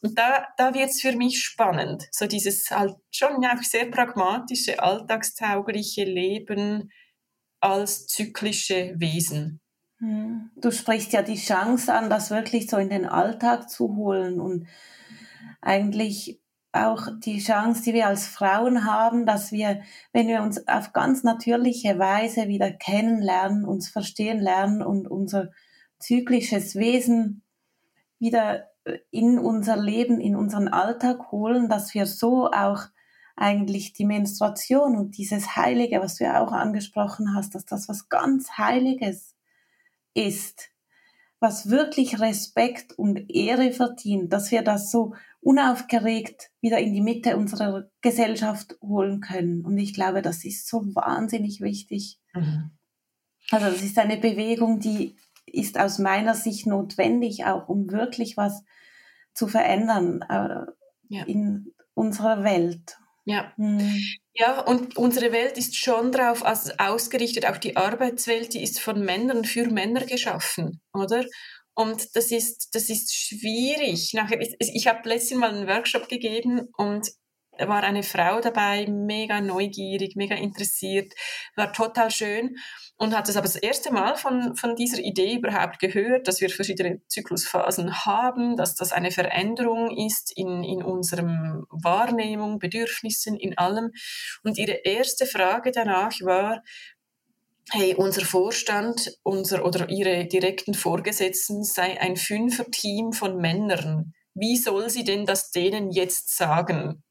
[0.00, 2.06] Und da, da wird es für mich spannend.
[2.12, 6.92] So dieses halt schon auch sehr pragmatische, alltagstaugliche Leben
[7.60, 9.60] als zyklische Wesen.
[9.98, 10.50] Hm.
[10.56, 14.66] Du sprichst ja die Chance an, das wirklich so in den Alltag zu holen und
[15.60, 16.40] eigentlich
[16.72, 19.80] auch die Chance, die wir als Frauen haben, dass wir,
[20.12, 25.50] wenn wir uns auf ganz natürliche Weise wieder kennenlernen, uns verstehen lernen und unser
[25.98, 27.42] zyklisches Wesen
[28.18, 28.68] wieder
[29.10, 32.84] in unser Leben, in unseren Alltag holen, dass wir so auch
[33.36, 38.08] eigentlich die Menstruation und dieses Heilige, was du ja auch angesprochen hast, dass das was
[38.08, 39.37] ganz Heiliges
[40.14, 40.70] ist,
[41.40, 47.36] was wirklich Respekt und Ehre verdient, dass wir das so unaufgeregt wieder in die Mitte
[47.36, 49.64] unserer Gesellschaft holen können.
[49.64, 52.18] Und ich glaube, das ist so wahnsinnig wichtig.
[52.34, 52.72] Mhm.
[53.50, 55.16] Also das ist eine Bewegung, die
[55.46, 58.64] ist aus meiner Sicht notwendig, auch um wirklich was
[59.32, 60.66] zu verändern äh,
[61.08, 61.24] ja.
[61.24, 62.98] in unserer Welt.
[63.28, 63.52] Ja.
[63.58, 64.02] Mhm.
[64.32, 66.42] ja, und unsere Welt ist schon darauf
[66.78, 71.26] ausgerichtet, auch die Arbeitswelt, die ist von Männern für Männer geschaffen, oder?
[71.74, 74.14] Und das ist, das ist schwierig.
[74.14, 77.06] Nachher, ich, ich habe letztens mal einen Workshop gegeben und
[77.66, 81.14] war eine Frau dabei, mega neugierig, mega interessiert,
[81.56, 82.56] war total schön
[82.98, 86.50] und hat es aber das erste Mal von, von dieser Idee überhaupt gehört, dass wir
[86.50, 93.92] verschiedene Zyklusphasen haben, dass das eine Veränderung ist in, in unserem Wahrnehmung, Bedürfnissen, in allem.
[94.42, 96.62] Und ihre erste Frage danach war,
[97.70, 104.12] hey, unser Vorstand, unser oder ihre direkten Vorgesetzten sei ein Fünfer-Team von Männern.
[104.34, 107.02] Wie soll sie denn das denen jetzt sagen?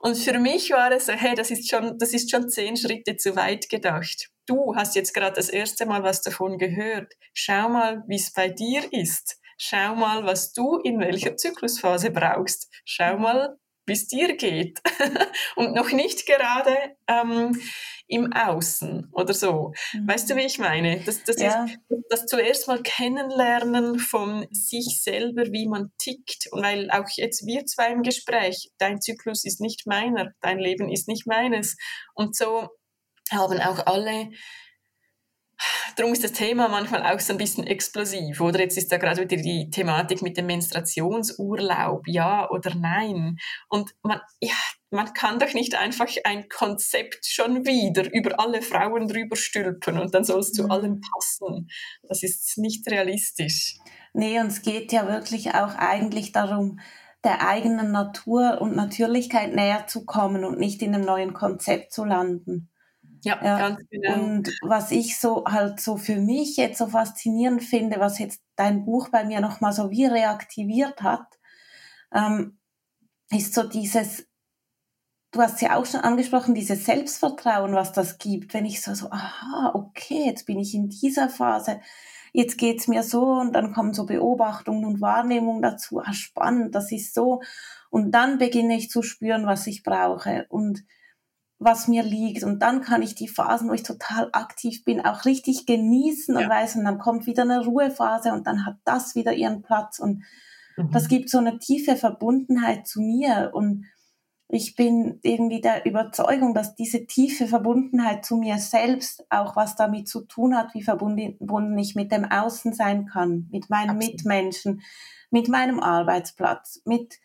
[0.00, 3.16] Und für mich war es so, hey, das ist schon, das ist schon zehn Schritte
[3.16, 4.30] zu weit gedacht.
[4.46, 7.12] Du hast jetzt gerade das erste Mal was davon gehört.
[7.34, 9.40] Schau mal, wie es bei dir ist.
[9.58, 12.68] Schau mal, was du in welcher Zyklusphase brauchst.
[12.84, 13.56] Schau mal,
[13.86, 14.80] wie es dir geht.
[15.56, 17.60] und noch nicht gerade ähm,
[18.10, 19.72] im Außen oder so.
[19.92, 20.08] Mhm.
[20.08, 21.00] Weißt du, wie ich meine?
[21.06, 21.64] Das, das ja.
[21.64, 21.78] ist
[22.10, 26.48] das zuerst mal kennenlernen von sich selber, wie man tickt.
[26.50, 30.90] Und weil auch jetzt wir zwei im Gespräch, dein Zyklus ist nicht meiner, dein Leben
[30.90, 31.76] ist nicht meines.
[32.14, 32.68] Und so
[33.30, 34.30] haben auch alle
[35.96, 38.40] darum ist das Thema manchmal auch so ein bisschen explosiv.
[38.40, 43.38] Oder jetzt ist da gerade wieder die Thematik mit dem Menstruationsurlaub, ja oder nein.
[43.68, 44.54] Und man, ja,
[44.90, 50.14] man kann doch nicht einfach ein Konzept schon wieder über alle Frauen drüber stülpen und
[50.14, 50.70] dann soll es zu mhm.
[50.70, 51.68] allen passen.
[52.02, 53.76] Das ist nicht realistisch.
[54.12, 56.80] Nee, und es geht ja wirklich auch eigentlich darum,
[57.22, 62.04] der eigenen Natur und Natürlichkeit näher zu kommen und nicht in einem neuen Konzept zu
[62.04, 62.70] landen.
[63.22, 64.14] Ja, ja, ganz genau.
[64.24, 68.84] Und was ich so halt so für mich jetzt so faszinierend finde, was jetzt dein
[68.86, 71.26] Buch bei mir nochmal so wie reaktiviert hat,
[72.14, 72.58] ähm,
[73.30, 74.26] ist so dieses,
[75.32, 79.10] du hast ja auch schon angesprochen, dieses Selbstvertrauen, was das gibt, wenn ich so, so,
[79.10, 81.80] aha, okay, jetzt bin ich in dieser Phase,
[82.32, 86.90] jetzt geht's mir so und dann kommen so Beobachtungen und Wahrnehmungen dazu, ah, spannend, das
[86.92, 87.42] ist so.
[87.90, 90.46] Und dann beginne ich zu spüren, was ich brauche.
[90.48, 90.84] Und
[91.60, 92.42] was mir liegt.
[92.42, 96.42] Und dann kann ich die Phasen, wo ich total aktiv bin, auch richtig genießen und
[96.42, 96.48] ja.
[96.48, 99.98] weiß, und dann kommt wieder eine Ruhephase und dann hat das wieder ihren Platz.
[99.98, 100.24] Und
[100.78, 100.90] mhm.
[100.90, 103.50] das gibt so eine tiefe Verbundenheit zu mir.
[103.52, 103.84] Und
[104.48, 110.08] ich bin irgendwie der Überzeugung, dass diese tiefe Verbundenheit zu mir selbst auch was damit
[110.08, 114.14] zu tun hat, wie verbunden ich mit dem Außen sein kann, mit meinen Absolut.
[114.14, 114.80] Mitmenschen,
[115.30, 117.20] mit meinem Arbeitsplatz, mit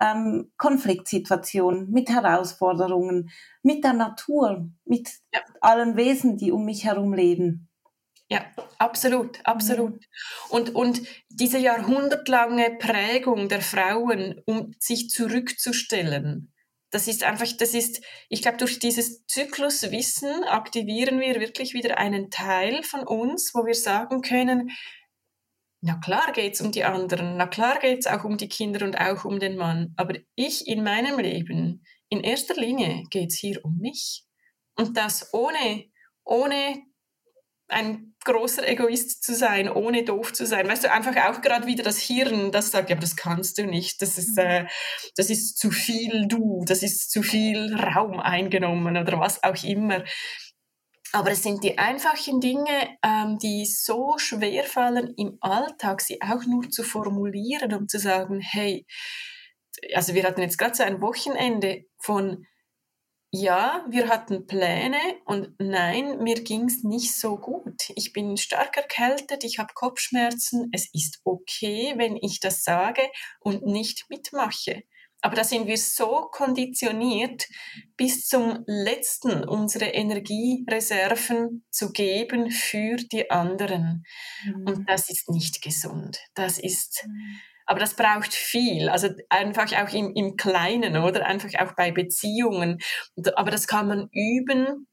[0.00, 3.30] ähm, Konfliktsituationen, mit Herausforderungen,
[3.62, 5.40] mit der Natur, mit ja.
[5.60, 7.68] allen Wesen, die um mich herum leben.
[8.28, 8.44] Ja,
[8.78, 9.94] absolut, absolut.
[9.94, 10.00] Mhm.
[10.50, 16.52] Und, und diese jahrhundertlange Prägung der Frauen, um sich zurückzustellen,
[16.90, 22.30] das ist einfach, das ist, ich glaube, durch dieses Zykluswissen aktivieren wir wirklich wieder einen
[22.30, 24.70] Teil von uns, wo wir sagen können,
[25.80, 29.24] na klar geht's um die anderen, na klar geht's auch um die Kinder und auch
[29.24, 34.24] um den Mann, aber ich in meinem Leben, in erster Linie geht's hier um mich.
[34.76, 35.84] Und das ohne,
[36.24, 36.82] ohne
[37.68, 40.68] ein großer Egoist zu sein, ohne doof zu sein.
[40.68, 43.64] Weißt du, einfach auch gerade wieder das Hirn, das sagt, ja, aber das kannst du
[43.64, 44.66] nicht, das ist, äh,
[45.16, 50.04] das ist zu viel du, das ist zu viel Raum eingenommen oder was auch immer.
[51.12, 56.44] Aber es sind die einfachen Dinge, ähm, die so schwer fallen im Alltag, sie auch
[56.46, 58.86] nur zu formulieren, um zu sagen, hey,
[59.94, 62.46] also wir hatten jetzt gerade so ein Wochenende von,
[63.32, 67.90] ja, wir hatten Pläne und nein, mir ging's nicht so gut.
[67.94, 73.02] Ich bin stark erkältet, ich habe Kopfschmerzen, es ist okay, wenn ich das sage
[73.40, 74.82] und nicht mitmache.
[75.22, 77.46] Aber da sind wir so konditioniert,
[77.96, 84.04] bis zum letzten unsere Energiereserven zu geben für die anderen.
[84.44, 84.66] Mhm.
[84.66, 86.18] Und das ist nicht gesund.
[86.34, 87.40] Das ist, mhm.
[87.66, 88.88] aber das braucht viel.
[88.88, 91.26] Also einfach auch im, im Kleinen, oder?
[91.26, 92.78] Einfach auch bei Beziehungen.
[93.36, 94.86] Aber das kann man üben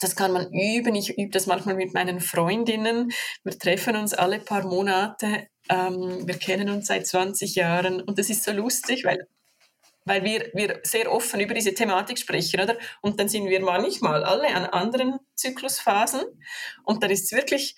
[0.00, 0.94] das kann man üben.
[0.94, 3.12] Ich übe das manchmal mit meinen Freundinnen.
[3.44, 5.48] Wir treffen uns alle paar Monate.
[5.68, 9.28] Ähm, wir kennen uns seit 20 Jahren und das ist so lustig, weil
[10.04, 12.76] weil wir, wir sehr offen über diese Thematik sprechen, oder?
[13.00, 16.22] Und dann sind wir manchmal alle an anderen Zyklusphasen
[16.84, 17.76] und dann ist es wirklich,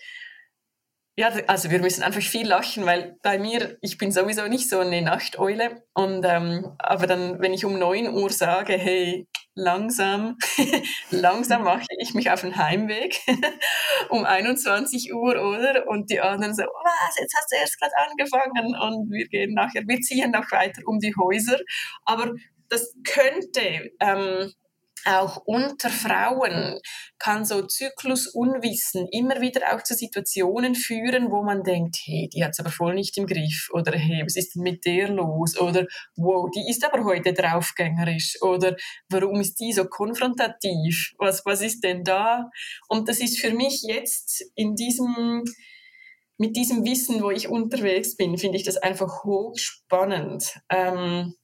[1.16, 4.78] ja, also wir müssen einfach viel lachen, weil bei mir, ich bin sowieso nicht so
[4.78, 5.84] eine Nachteule.
[5.92, 10.36] Und ähm, aber dann, wenn ich um 9 Uhr sage, hey, langsam,
[11.10, 13.20] langsam mache ich mich auf den Heimweg
[14.08, 15.86] um 21 Uhr, oder?
[15.88, 19.82] Und die anderen so, was, jetzt hast du erst gerade angefangen und wir gehen nachher,
[19.86, 21.58] wir ziehen noch weiter um die Häuser.
[22.04, 22.32] Aber
[22.68, 24.52] das könnte ähm,
[25.04, 26.80] auch unter Frauen
[27.18, 32.52] kann so Zyklusunwissen immer wieder auch zu Situationen führen, wo man denkt, hey, die hat
[32.52, 35.86] es aber voll nicht im Griff oder hey, was ist denn mit der los oder
[36.16, 38.76] wow, die ist aber heute draufgängerisch oder
[39.08, 41.12] warum ist die so konfrontativ?
[41.18, 42.50] Was, was ist denn da?
[42.88, 45.44] Und das ist für mich jetzt in diesem
[46.38, 50.58] mit diesem Wissen, wo ich unterwegs bin, finde ich das einfach hochspannend.
[50.70, 51.34] Ähm,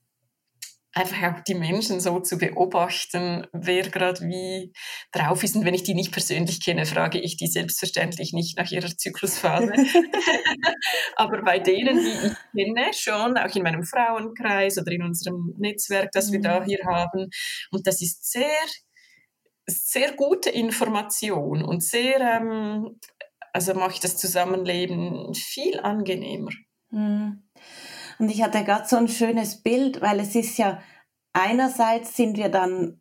[0.99, 4.73] einfach auch die Menschen so zu beobachten, wer gerade wie
[5.13, 5.57] drauf ist.
[5.57, 9.73] Und wenn ich die nicht persönlich kenne, frage ich die selbstverständlich nicht nach ihrer Zyklusphase.
[11.17, 16.11] Aber bei denen, die ich kenne, schon, auch in meinem Frauenkreis oder in unserem Netzwerk,
[16.13, 16.65] das wir da mhm.
[16.65, 17.29] hier haben.
[17.71, 18.67] Und das ist sehr,
[19.67, 22.99] sehr gute Information und sehr, ähm,
[23.53, 26.51] also macht das Zusammenleben viel angenehmer.
[26.91, 27.48] Mhm.
[28.19, 30.81] Und ich hatte gerade so ein schönes Bild, weil es ist ja,
[31.33, 33.01] einerseits sind wir dann,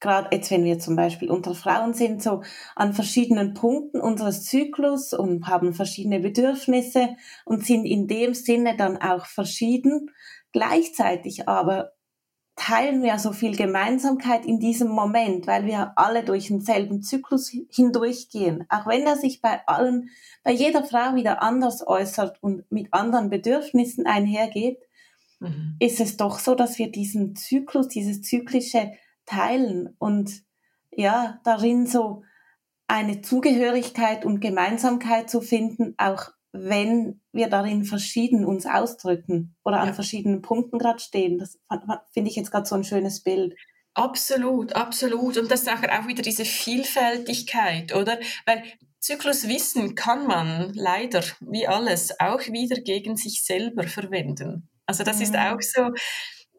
[0.00, 2.42] gerade jetzt wenn wir zum Beispiel unter Frauen sind, so
[2.76, 8.96] an verschiedenen Punkten unseres Zyklus und haben verschiedene Bedürfnisse und sind in dem Sinne dann
[8.98, 10.10] auch verschieden.
[10.52, 11.92] Gleichzeitig aber
[12.56, 18.66] teilen wir so viel Gemeinsamkeit in diesem Moment, weil wir alle durch denselben Zyklus hindurchgehen.
[18.68, 20.10] Auch wenn er sich bei allen,
[20.44, 24.78] bei jeder Frau wieder anders äußert und mit anderen Bedürfnissen einhergeht,
[25.40, 25.76] mhm.
[25.80, 28.92] ist es doch so, dass wir diesen Zyklus, dieses zyklische
[29.24, 30.42] teilen und
[30.90, 32.22] ja, darin so
[32.86, 39.94] eine Zugehörigkeit und Gemeinsamkeit zu finden, auch wenn wir darin verschieden uns ausdrücken oder an
[39.94, 41.38] verschiedenen Punkten gerade stehen.
[41.38, 41.58] Das
[42.12, 43.54] finde ich jetzt gerade so ein schönes Bild.
[43.94, 45.38] Absolut, absolut.
[45.38, 48.18] Und das ist nachher auch wieder diese Vielfältigkeit, oder?
[48.46, 48.62] Weil
[49.00, 54.68] Zykluswissen kann man leider, wie alles, auch wieder gegen sich selber verwenden.
[54.86, 55.22] Also das mhm.
[55.22, 55.90] ist auch so,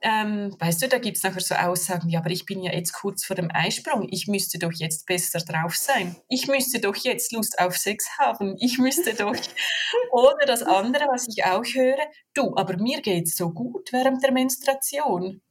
[0.06, 2.92] ähm, weißt du, da gibt es nachher so Aussagen, ja, aber ich bin ja jetzt
[2.92, 6.18] kurz vor dem Eisprung, ich müsste doch jetzt besser drauf sein.
[6.28, 8.58] Ich müsste doch jetzt Lust auf Sex haben.
[8.60, 9.34] Ich müsste doch.
[10.12, 11.98] Oder das andere, was ich auch höre,
[12.34, 15.42] du, aber mir geht es so gut während der Menstruation.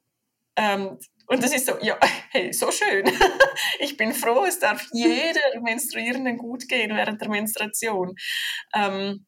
[0.57, 1.99] Ähm, und das ist so, ja,
[2.31, 3.05] hey, so schön.
[3.81, 8.15] ich bin froh, es darf jeder Menstruierenden gut gehen während der Menstruation.
[8.75, 9.25] Ähm,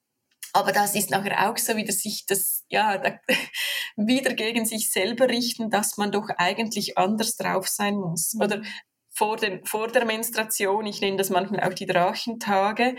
[0.52, 3.18] aber das ist nachher auch so wieder sich das, ja, da,
[3.96, 8.34] wieder gegen sich selber richten, dass man doch eigentlich anders drauf sein muss.
[8.34, 8.42] Mhm.
[8.42, 8.62] Oder
[9.10, 12.96] vor, den, vor der Menstruation, ich nenne das manchmal auch die Drachentage,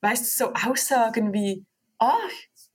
[0.00, 1.66] weißt du, so Aussagen wie,
[1.98, 2.16] ah,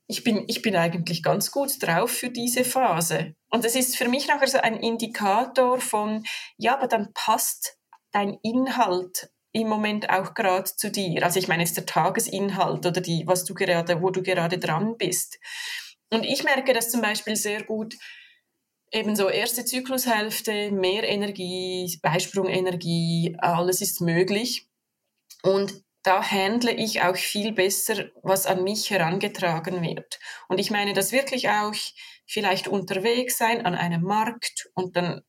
[0.08, 3.34] ich bin, ich bin eigentlich ganz gut drauf für diese Phase.
[3.50, 6.24] Und das ist für mich nachher so ein Indikator von,
[6.58, 7.80] ja, aber dann passt
[8.12, 11.24] dein Inhalt im Moment auch gerade zu dir?
[11.24, 14.98] Also ich meine jetzt der Tagesinhalt oder die, was du gerade, wo du gerade dran
[14.98, 15.40] bist.
[16.16, 17.98] Und ich merke das zum Beispiel sehr gut,
[18.90, 24.70] eben so erste Zyklushälfte, mehr Energie, Beisprungenergie, alles ist möglich.
[25.44, 30.20] Und da handle ich auch viel besser, was an mich herangetragen wird.
[30.48, 31.76] Und ich meine das wirklich auch
[32.26, 35.22] vielleicht unterwegs sein an einem Markt und dann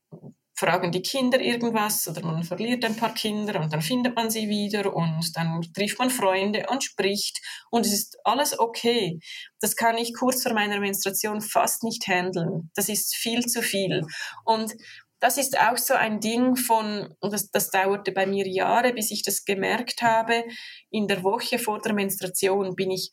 [0.57, 4.49] fragen die Kinder irgendwas oder man verliert ein paar Kinder und dann findet man sie
[4.49, 9.19] wieder und dann trifft man Freunde und spricht und es ist alles okay.
[9.61, 12.71] Das kann ich kurz vor meiner Menstruation fast nicht handeln.
[12.75, 14.03] Das ist viel zu viel.
[14.45, 14.73] Und
[15.19, 19.23] das ist auch so ein Ding von, das, das dauerte bei mir Jahre, bis ich
[19.23, 20.43] das gemerkt habe,
[20.89, 23.11] in der Woche vor der Menstruation bin ich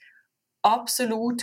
[0.62, 1.42] absolut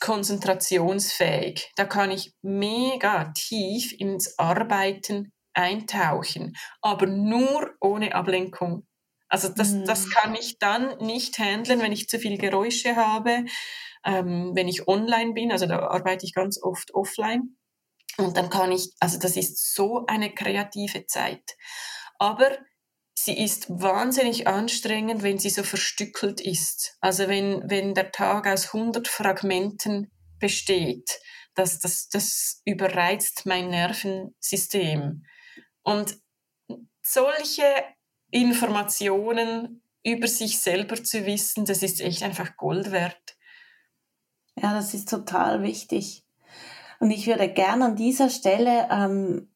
[0.00, 1.70] konzentrationsfähig.
[1.76, 8.86] Da kann ich mega tief ins Arbeiten eintauchen, aber nur ohne Ablenkung.
[9.28, 9.84] Also das, mhm.
[9.84, 13.44] das kann ich dann nicht handeln, wenn ich zu viel Geräusche habe,
[14.04, 17.56] ähm, wenn ich online bin, also da arbeite ich ganz oft offline.
[18.16, 21.56] Und dann kann ich, also das ist so eine kreative Zeit.
[22.18, 22.50] Aber
[23.28, 26.96] sie ist wahnsinnig anstrengend, wenn sie so verstückelt ist.
[27.02, 31.20] Also wenn, wenn der Tag aus 100 Fragmenten besteht,
[31.54, 35.26] das, das, das überreizt mein Nervensystem.
[35.82, 36.16] Und
[37.02, 37.66] solche
[38.30, 43.36] Informationen über sich selber zu wissen, das ist echt einfach Gold wert.
[44.56, 46.24] Ja, das ist total wichtig.
[46.98, 49.50] Und ich würde gerne an dieser Stelle ähm,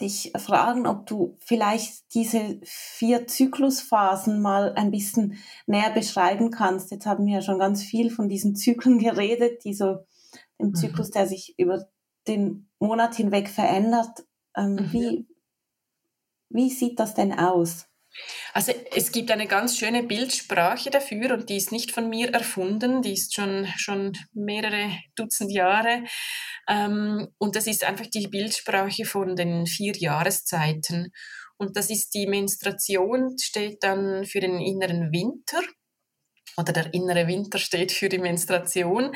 [0.00, 6.90] dich fragen, ob du vielleicht diese vier Zyklusphasen mal ein bisschen näher beschreiben kannst.
[6.90, 10.04] Jetzt haben wir ja schon ganz viel von diesen Zyklen geredet, die so
[10.58, 10.74] im mhm.
[10.74, 11.86] Zyklus, der sich über
[12.28, 14.26] den Monat hinweg verändert.
[14.54, 14.92] Ähm, mhm.
[14.92, 15.28] wie,
[16.50, 17.86] wie sieht das denn aus?
[18.56, 23.02] Also es gibt eine ganz schöne Bildsprache dafür und die ist nicht von mir erfunden,
[23.02, 26.04] die ist schon, schon mehrere Dutzend Jahre.
[26.66, 31.12] Ähm, und das ist einfach die Bildsprache von den vier Jahreszeiten.
[31.58, 35.60] Und das ist die Menstruation, steht dann für den inneren Winter
[36.56, 39.14] oder der innere Winter steht für die Menstruation.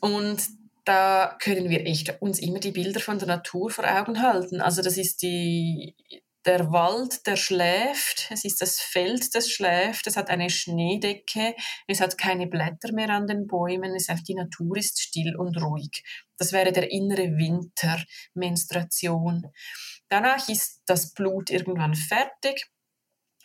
[0.00, 0.42] Und
[0.86, 4.62] da können wir echt uns immer die Bilder von der Natur vor Augen halten.
[4.62, 5.94] Also das ist die,
[6.46, 11.54] der Wald, der schläft, es ist das Feld, das schläft, es hat eine Schneedecke,
[11.86, 15.60] es hat keine Blätter mehr an den Bäumen, es ist, die Natur ist still und
[15.60, 16.02] ruhig.
[16.36, 18.02] Das wäre der innere Winter,
[18.34, 19.46] Menstruation.
[20.08, 22.66] Danach ist das Blut irgendwann fertig,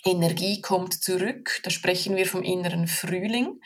[0.05, 3.59] Energie kommt zurück, da sprechen wir vom inneren Frühling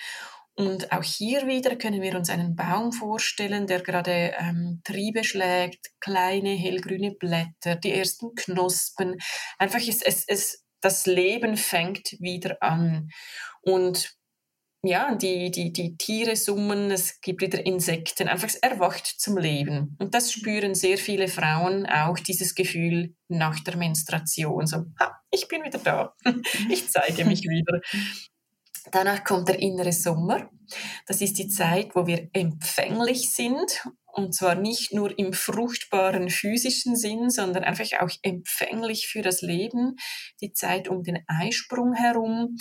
[0.56, 5.90] und auch hier wieder können wir uns einen Baum vorstellen, der gerade ähm, Triebe schlägt,
[6.00, 9.18] kleine hellgrüne Blätter, die ersten Knospen.
[9.58, 13.10] Einfach ist es, es, das Leben fängt wieder an.
[13.62, 14.14] Und
[14.86, 19.96] ja, die, die, die Tiere summen, es gibt wieder Insekten, einfach es erwacht zum Leben.
[19.98, 24.68] Und das spüren sehr viele Frauen auch, dieses Gefühl nach der Menstruation.
[24.68, 26.14] So, ha, ich bin wieder da,
[26.70, 27.80] ich zeige mich wieder.
[28.92, 30.50] Danach kommt der innere Sommer.
[31.08, 33.88] Das ist die Zeit, wo wir empfänglich sind.
[34.06, 39.96] Und zwar nicht nur im fruchtbaren physischen Sinn, sondern einfach auch empfänglich für das Leben.
[40.42, 42.58] Die Zeit um den Eisprung herum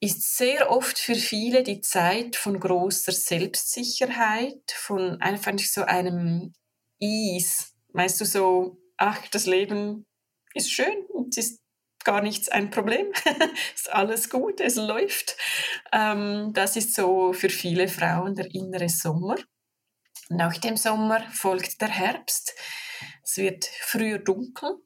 [0.00, 6.52] ist sehr oft für viele die Zeit von großer Selbstsicherheit, von einfach so einem
[7.00, 7.64] Ease.
[7.88, 10.06] Weißt du, so, ach, das Leben
[10.54, 11.60] ist schön und es ist
[12.06, 13.08] gar nichts ein Problem.
[13.74, 15.36] ist alles gut, es läuft.
[15.92, 19.34] Ähm, das ist so für viele Frauen der innere Sommer.
[20.28, 22.54] Nach dem Sommer folgt der Herbst.
[23.24, 24.76] Es wird früher dunkel,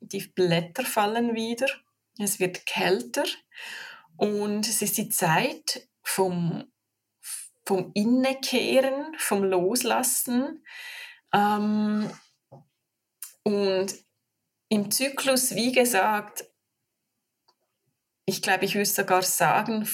[0.00, 1.66] die Blätter fallen wieder,
[2.20, 3.24] es wird kälter
[4.16, 6.64] und es ist die Zeit vom,
[7.66, 10.64] vom Innekehren, vom Loslassen.
[11.34, 12.08] Ähm,
[13.42, 13.94] und
[14.68, 16.44] im Zyklus, wie gesagt,
[18.28, 19.88] ich glaube, ich würde sogar sagen,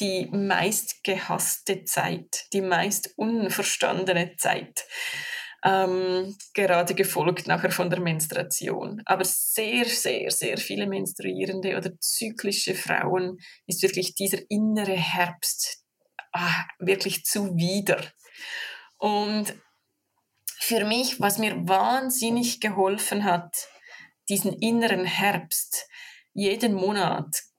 [0.00, 4.86] die meist gehasste Zeit, die meist unverstandene Zeit.
[5.62, 9.02] Ähm, gerade gefolgt nachher von der Menstruation.
[9.04, 13.36] Aber sehr, sehr, sehr viele menstruierende oder zyklische Frauen
[13.66, 15.84] ist wirklich dieser innere Herbst
[16.32, 18.02] ah, wirklich zuwider.
[18.96, 19.52] Und
[20.60, 23.68] für mich, was mir wahnsinnig geholfen hat,
[24.30, 25.86] diesen inneren Herbst
[26.32, 27.49] jeden Monat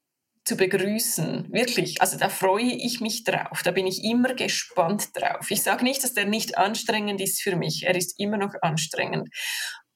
[0.43, 1.49] zu begrüßen.
[1.51, 2.01] Wirklich.
[2.01, 3.61] Also da freue ich mich drauf.
[3.63, 5.49] Da bin ich immer gespannt drauf.
[5.49, 7.83] Ich sage nicht, dass der nicht anstrengend ist für mich.
[7.85, 9.29] Er ist immer noch anstrengend.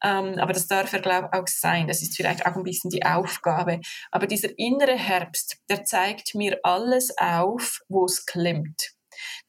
[0.03, 1.87] Ähm, aber das darf er, glaube ich, auch sein.
[1.87, 3.79] Das ist vielleicht auch ein bisschen die Aufgabe.
[4.11, 8.91] Aber dieser innere Herbst, der zeigt mir alles auf, wo es klemmt.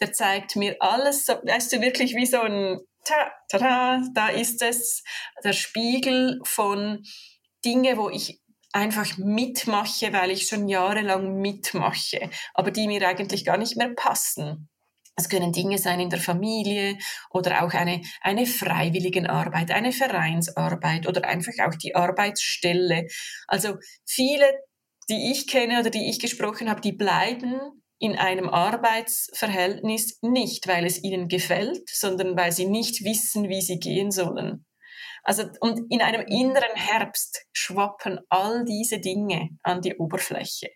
[0.01, 5.03] Der zeigt mir alles, weißt du, wirklich wie so ein, ta, ta, da ist es,
[5.45, 7.03] der Spiegel von
[7.65, 8.41] Dinge, wo ich
[8.77, 14.69] einfach mitmache, weil ich schon jahrelang mitmache, aber die mir eigentlich gar nicht mehr passen.
[15.19, 16.99] Es können Dinge sein in der Familie
[17.31, 23.07] oder auch eine, eine Freiwilligenarbeit, eine Vereinsarbeit oder einfach auch die Arbeitsstelle.
[23.49, 24.45] Also viele,
[25.09, 27.55] die ich kenne oder die ich gesprochen habe, die bleiben
[27.99, 33.79] in einem Arbeitsverhältnis nicht, weil es ihnen gefällt, sondern weil sie nicht wissen, wie sie
[33.79, 34.66] gehen sollen.
[35.29, 40.69] Also, und in einem inneren Herbst schwappen all diese Dinge an die Oberfläche.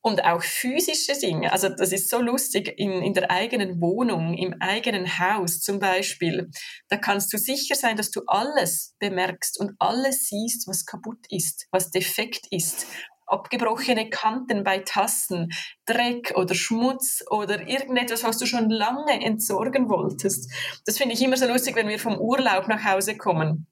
[0.00, 1.52] Und auch physische Dinge.
[1.52, 2.72] Also, das ist so lustig.
[2.78, 6.50] In, in der eigenen Wohnung, im eigenen Haus zum Beispiel,
[6.88, 11.66] da kannst du sicher sein, dass du alles bemerkst und alles siehst, was kaputt ist,
[11.70, 12.86] was defekt ist.
[13.26, 15.50] abgebrochene Kanten bei Tassen,
[15.86, 20.50] Dreck oder Schmutz oder irgendetwas, was du schon lange entsorgen wolltest.
[20.86, 23.66] Das finde ich immer so lustig, wenn wir vom Urlaub nach Hause kommen.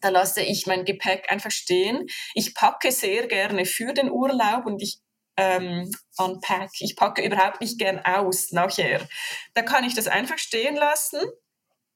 [0.00, 2.06] Da lasse ich mein Gepäck einfach stehen.
[2.34, 5.00] Ich packe sehr gerne für den Urlaub und ich
[5.36, 6.70] ähm, unpack.
[6.80, 9.06] Ich packe überhaupt nicht gern aus nachher.
[9.54, 11.20] Da kann ich das einfach stehen lassen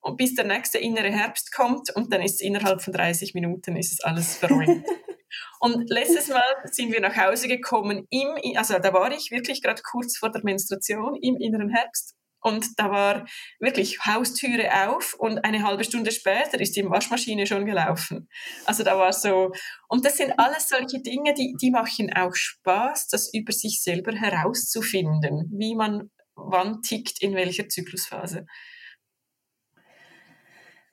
[0.00, 3.92] und bis der nächste innere Herbst kommt und dann ist innerhalb von 30 Minuten ist
[3.92, 4.86] es alles verräumt.
[5.60, 9.82] und letztes Mal sind wir nach Hause gekommen im, also da war ich wirklich gerade
[9.82, 13.26] kurz vor der Menstruation im inneren Herbst und da war
[13.58, 18.28] wirklich Haustüre auf und eine halbe Stunde später ist die Waschmaschine schon gelaufen.
[18.64, 19.52] Also da war so,
[19.88, 24.12] und das sind alles solche Dinge, die, die machen auch Spaß, das über sich selber
[24.12, 28.46] herauszufinden, wie man wann tickt, in welcher Zyklusphase.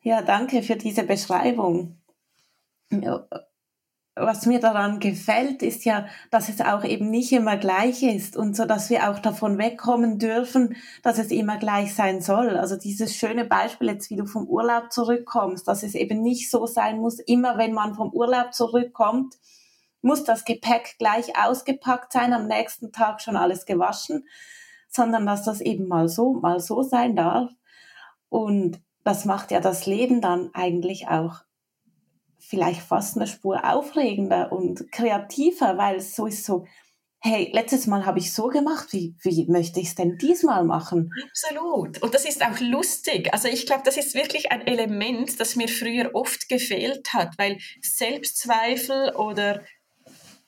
[0.01, 2.01] Ja, danke für diese Beschreibung
[4.16, 8.55] was mir daran gefällt, ist ja, dass es auch eben nicht immer gleich ist und
[8.55, 12.57] so, dass wir auch davon wegkommen dürfen, dass es immer gleich sein soll.
[12.57, 16.68] Also dieses schöne Beispiel jetzt, wie du vom Urlaub zurückkommst, dass es eben nicht so
[16.68, 19.36] sein muss, immer wenn man vom Urlaub zurückkommt,
[20.01, 24.28] muss das Gepäck gleich ausgepackt sein, am nächsten Tag schon alles gewaschen,
[24.89, 27.49] sondern dass das eben mal so, mal so sein darf.
[28.30, 31.41] Und das macht ja das Leben dann eigentlich auch
[32.47, 36.65] vielleicht fast eine Spur aufregender und kreativer, weil es so ist so,
[37.19, 41.09] hey, letztes Mal habe ich so gemacht, wie, wie möchte ich es denn diesmal machen?
[41.29, 42.01] Absolut.
[42.01, 43.33] Und das ist auch lustig.
[43.33, 47.59] Also ich glaube, das ist wirklich ein Element, das mir früher oft gefehlt hat, weil
[47.81, 49.61] Selbstzweifel oder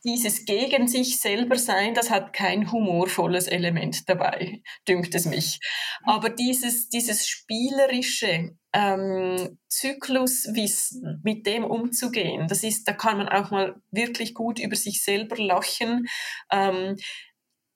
[0.06, 5.60] dieses gegen sich selber sein, das hat kein humorvolles Element dabei, dünkt es mich.
[6.04, 13.52] Aber dieses, dieses spielerische, ähm, Zykluswissen, mit dem umzugehen, das ist, da kann man auch
[13.52, 16.08] mal wirklich gut über sich selber lachen.
[16.52, 16.96] Ähm,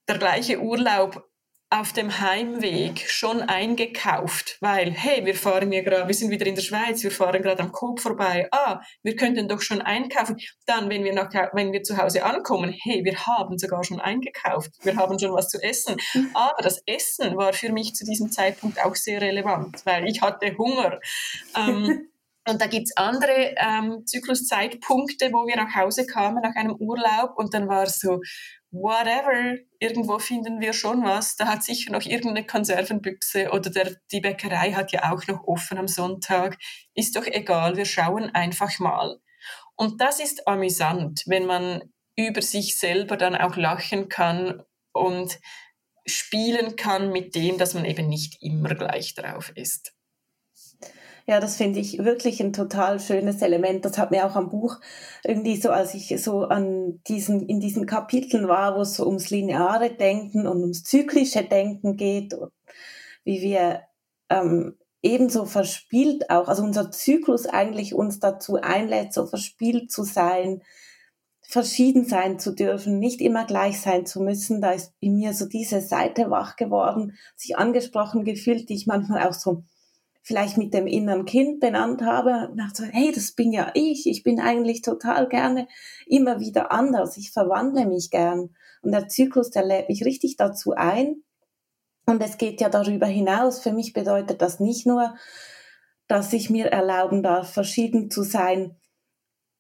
[0.07, 1.28] der gleiche Urlaub
[1.71, 6.55] auf dem Heimweg schon eingekauft, weil, hey, wir fahren ja gerade, wir sind wieder in
[6.55, 10.37] der Schweiz, wir fahren gerade am Coop vorbei, ah, wir könnten doch schon einkaufen.
[10.65, 14.71] Dann, wenn wir, nach, wenn wir zu Hause ankommen, hey, wir haben sogar schon eingekauft,
[14.81, 15.97] wir haben schon was zu essen.
[16.33, 20.57] Aber das Essen war für mich zu diesem Zeitpunkt auch sehr relevant, weil ich hatte
[20.57, 20.99] Hunger.
[21.55, 22.07] Ähm,
[22.47, 27.53] Und da gibt's andere ähm, Zykluszeitpunkte, wo wir nach Hause kamen nach einem Urlaub und
[27.53, 28.21] dann war es so,
[28.71, 31.35] whatever, irgendwo finden wir schon was.
[31.35, 35.77] Da hat sicher noch irgendeine Konservenbüchse oder der, die Bäckerei hat ja auch noch offen
[35.77, 36.57] am Sonntag.
[36.93, 39.19] Ist doch egal, wir schauen einfach mal.
[39.75, 44.61] Und das ist amüsant, wenn man über sich selber dann auch lachen kann
[44.91, 45.39] und
[46.05, 49.93] spielen kann mit dem, dass man eben nicht immer gleich drauf ist.
[51.29, 53.85] Ja, das finde ich wirklich ein total schönes Element.
[53.85, 54.79] Das hat mir auch am Buch
[55.23, 59.29] irgendwie so, als ich so an diesen, in diesen Kapiteln war, wo es so ums
[59.29, 62.33] lineare Denken und ums zyklische Denken geht,
[63.25, 63.83] wie wir
[64.31, 70.63] ähm, ebenso verspielt auch, also unser Zyklus eigentlich uns dazu einlädt, so verspielt zu sein,
[71.41, 74.61] verschieden sein zu dürfen, nicht immer gleich sein zu müssen.
[74.61, 79.27] Da ist in mir so diese Seite wach geworden, sich angesprochen gefühlt, die ich manchmal
[79.27, 79.63] auch so
[80.29, 84.21] vielleicht mit dem inneren Kind benannt habe und dachte, hey, das bin ja ich, ich
[84.21, 85.67] bin eigentlich total gerne
[86.05, 88.51] immer wieder anders, ich verwandle mich gern.
[88.83, 91.23] Und der Zyklus, der lädt mich richtig dazu ein.
[92.05, 93.59] Und es geht ja darüber hinaus.
[93.59, 95.15] Für mich bedeutet das nicht nur,
[96.07, 98.75] dass ich mir erlauben darf, verschieden zu sein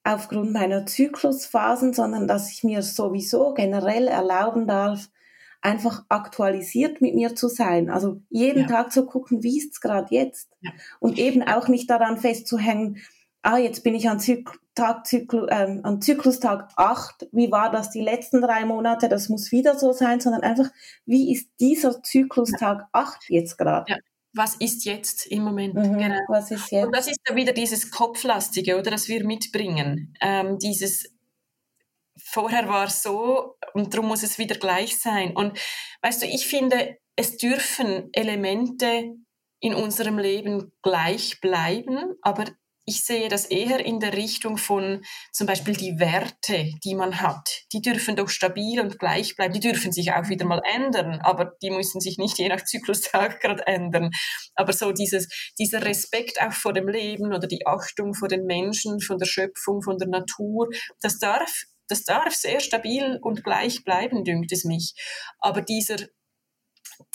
[0.03, 5.09] aufgrund meiner Zyklusphasen, sondern dass ich mir sowieso generell erlauben darf,
[5.61, 7.89] einfach aktualisiert mit mir zu sein.
[7.89, 8.67] Also jeden ja.
[8.67, 10.49] Tag zu gucken, wie ist es gerade jetzt?
[10.61, 10.71] Ja.
[10.99, 12.97] Und eben auch nicht daran festzuhängen,
[13.41, 17.89] ah, jetzt bin ich an, Zyk Tag, Zyklu ähm, an Zyklustag 8, wie war das
[17.89, 20.69] die letzten drei Monate, das muss wieder so sein, sondern einfach,
[21.05, 22.89] wie ist dieser Zyklustag ja.
[22.93, 23.91] 8 jetzt gerade?
[23.91, 23.97] Ja
[24.33, 25.73] was ist jetzt im Moment?
[25.73, 26.19] Mhm, genau.
[26.27, 26.85] Was ist jetzt?
[26.85, 30.13] Und das ist ja wieder dieses Kopflastige, oder, das wir mitbringen.
[30.21, 31.13] Ähm, dieses
[32.31, 35.35] vorher war so und darum muss es wieder gleich sein.
[35.35, 35.59] Und
[36.01, 39.15] weißt du, ich finde, es dürfen Elemente
[39.59, 42.45] in unserem Leben gleich bleiben, aber
[42.89, 47.61] ich sehe das eher in der Richtung von zum Beispiel die Werte, die man hat.
[47.71, 49.53] Die dürfen doch stabil und gleich bleiben.
[49.53, 53.39] Die dürfen sich auch wieder mal ändern, aber die müssen sich nicht je nach Zyklustag
[53.41, 54.09] gerade ändern.
[54.55, 55.27] Aber so dieses,
[55.59, 59.83] dieser Respekt auch vor dem Leben oder die Achtung vor den Menschen, von der Schöpfung,
[59.83, 60.69] von der Natur,
[61.01, 64.93] das darf das darf sehr stabil und gleich bleiben, dünkt es mich.
[65.39, 65.97] Aber dieser,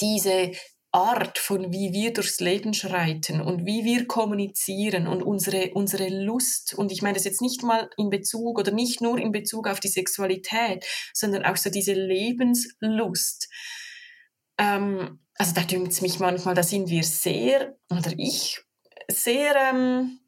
[0.01, 0.53] diese
[0.95, 6.72] Art von wie wir durchs Leben schreiten und wie wir kommunizieren und unsere, unsere Lust,
[6.75, 9.81] und ich meine das jetzt nicht mal in Bezug oder nicht nur in Bezug auf
[9.81, 13.49] die Sexualität, sondern auch so diese Lebenslust.
[14.57, 18.61] Ähm, also da dünkt es mich manchmal, da sind wir sehr, oder ich,
[19.11, 20.20] sehr, ähm,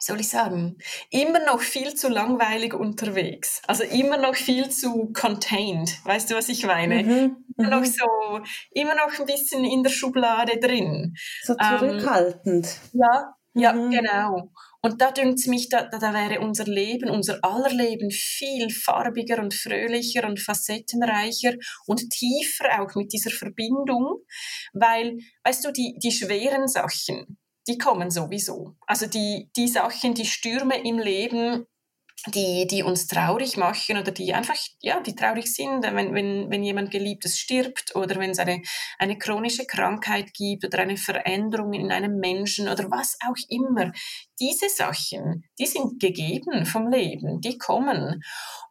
[0.00, 0.78] wie soll ich sagen,
[1.10, 3.60] immer noch viel zu langweilig unterwegs.
[3.66, 6.02] Also immer noch viel zu contained.
[6.04, 7.02] Weißt du, was ich meine?
[7.02, 7.84] Mhm, immer noch mhm.
[7.84, 8.40] so,
[8.70, 11.14] immer noch ein bisschen in der Schublade drin.
[11.42, 12.66] So zurückhaltend.
[12.94, 13.90] Ähm, ja, ja, mhm.
[13.90, 14.50] genau.
[14.80, 19.38] Und da dünkt es mich, da, da wäre unser Leben, unser aller Leben viel farbiger
[19.38, 24.22] und fröhlicher und facettenreicher und tiefer auch mit dieser Verbindung,
[24.72, 27.36] weil, weißt du, die, die schweren Sachen,
[27.70, 28.74] die kommen sowieso.
[28.86, 31.66] Also die, die Sachen, die Stürme im Leben,
[32.26, 36.64] die, die uns traurig machen oder die einfach, ja, die traurig sind, wenn, wenn, wenn
[36.64, 38.60] jemand Geliebtes stirbt oder wenn es eine,
[38.98, 43.92] eine chronische Krankheit gibt oder eine Veränderung in einem Menschen oder was auch immer.
[44.40, 48.20] Diese Sachen, die sind gegeben vom Leben, die kommen.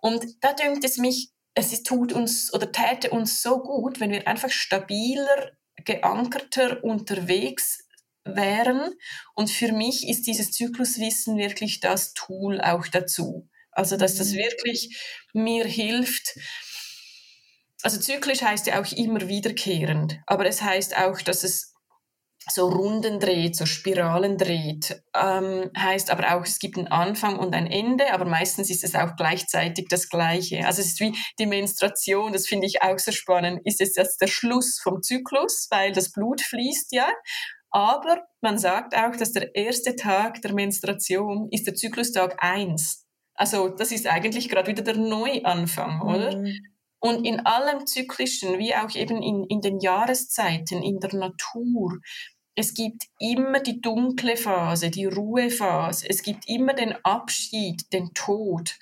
[0.02, 4.28] Und da dünkt es mich, es tut uns oder täte uns so gut, wenn wir
[4.28, 5.52] einfach stabiler,
[5.86, 7.89] geankerter unterwegs
[8.36, 8.94] wären.
[9.36, 13.48] Und für mich ist dieses Zykluswissen wirklich das Tool auch dazu.
[13.72, 14.38] Also, dass das mhm.
[14.38, 14.98] wirklich
[15.34, 16.38] mir hilft.
[17.82, 21.74] Also zyklisch heißt ja auch immer wiederkehrend, aber es heißt auch, dass es
[22.52, 25.02] so Runden dreht, so Spiralen dreht.
[25.16, 28.96] Ähm, heißt aber auch, es gibt einen Anfang und ein Ende, aber meistens ist es
[28.96, 30.66] auch gleichzeitig das Gleiche.
[30.66, 33.62] Also es ist wie die Menstruation, das finde ich auch so spannend.
[33.66, 37.10] Ist es jetzt der Schluss vom Zyklus, weil das Blut fließt ja,
[37.72, 43.06] aber man sagt auch, dass der erste Tag der Menstruation ist der Zyklustag 1.
[43.36, 46.38] Also das ist eigentlich gerade wieder der Neuanfang, oder?
[46.38, 46.58] Mhm.
[47.00, 52.00] Und in allem Zyklischen, wie auch eben in, in den Jahreszeiten, in der Natur,
[52.56, 58.78] es gibt immer die dunkle Phase, die Ruhephase, es gibt immer den Abschied, den Tod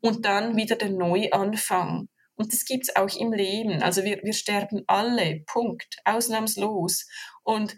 [0.00, 2.08] und dann wieder den Neuanfang.
[2.36, 3.82] Und das gibt's auch im Leben.
[3.82, 7.06] Also wir, wir sterben alle, Punkt, ausnahmslos.
[7.42, 7.76] Und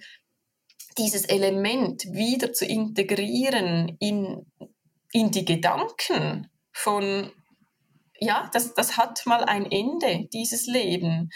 [0.99, 4.47] dieses Element wieder zu integrieren in,
[5.13, 7.31] in die Gedanken von,
[8.19, 11.31] ja, das, das hat mal ein Ende, dieses Leben,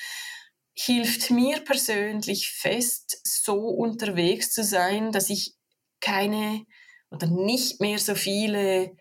[0.76, 5.54] hilft mir persönlich fest, so unterwegs zu sein, dass ich
[6.00, 6.64] keine
[7.10, 8.96] oder nicht mehr so viele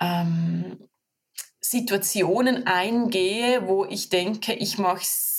[0.00, 0.88] ähm,
[1.60, 5.31] Situationen eingehe, wo ich denke, ich mache es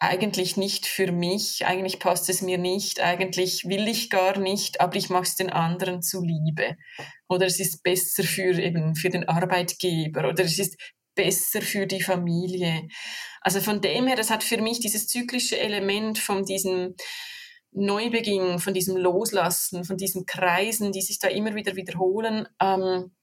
[0.00, 4.96] eigentlich nicht für mich, eigentlich passt es mir nicht, eigentlich will ich gar nicht, aber
[4.96, 6.76] ich mache es den anderen zuliebe.
[7.28, 10.76] Oder es ist besser für eben für den Arbeitgeber oder es ist
[11.14, 12.88] besser für die Familie.
[13.40, 16.94] Also von dem her, das hat für mich dieses zyklische Element von diesem
[17.72, 23.14] Neubeginn, von diesem Loslassen, von diesen Kreisen, die sich da immer wieder wiederholen, ähm,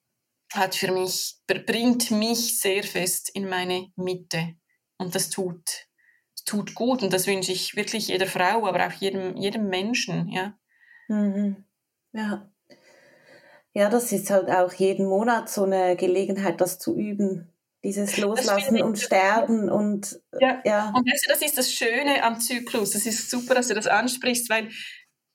[0.54, 4.56] hat für mich, bringt mich sehr fest in meine Mitte.
[4.98, 5.88] Und das tut
[6.46, 10.58] tut gut und das wünsche ich wirklich jeder Frau, aber auch jedem, jedem Menschen, ja.
[11.08, 11.64] Mhm.
[12.12, 12.50] Ja.
[13.74, 17.50] Ja, das ist halt auch jeden Monat so eine Gelegenheit, das zu üben.
[17.84, 20.62] Dieses Loslassen und Sterben und ja.
[20.64, 20.94] ja.
[20.96, 22.92] Und weißt du, das ist das Schöne am Zyklus.
[22.92, 24.70] Das ist super, dass du das ansprichst, weil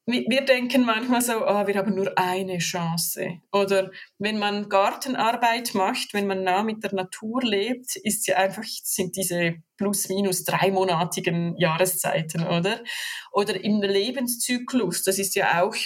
[0.08, 3.40] wir denken manchmal so, oh, wir haben nur eine Chance.
[3.52, 8.62] Oder wenn man Gartenarbeit macht, wenn man nah mit der Natur lebt, ist ja einfach,
[8.64, 12.82] sind diese plus minus dreimonatigen Jahreszeiten, oder?
[13.32, 15.76] Oder im Lebenszyklus, das ist ja auch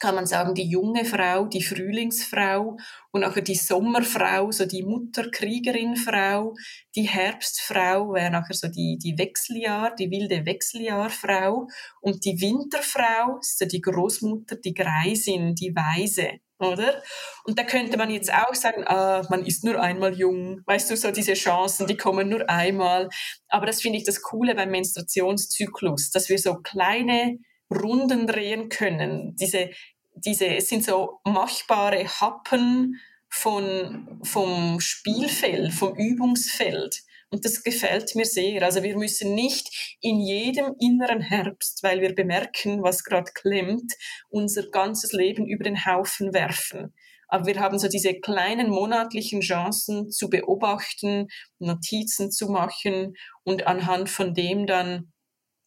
[0.00, 2.76] kann man sagen, die junge Frau, die Frühlingsfrau
[3.12, 6.54] und auch die Sommerfrau, so die Mutterkriegerinfrau,
[6.96, 11.68] die Herbstfrau wäre nachher so die, die Wechseljahr, die wilde Wechseljahrfrau
[12.00, 17.02] und die Winterfrau, so die Großmutter, die Greisin, die Weise, oder?
[17.44, 20.96] Und da könnte man jetzt auch sagen, ah, man ist nur einmal jung, weißt du,
[20.96, 23.08] so diese Chancen, die kommen nur einmal.
[23.48, 27.38] Aber das finde ich das Coole beim Menstruationszyklus, dass wir so kleine
[27.70, 29.36] Runden drehen können.
[29.36, 29.70] Diese,
[30.14, 37.02] diese, es sind so machbare Happen von, vom Spielfeld, vom Übungsfeld.
[37.30, 38.62] Und das gefällt mir sehr.
[38.62, 43.92] Also wir müssen nicht in jedem inneren Herbst, weil wir bemerken, was gerade klemmt,
[44.30, 46.92] unser ganzes Leben über den Haufen werfen.
[47.28, 51.28] Aber wir haben so diese kleinen monatlichen Chancen zu beobachten,
[51.60, 53.14] Notizen zu machen
[53.44, 55.12] und anhand von dem dann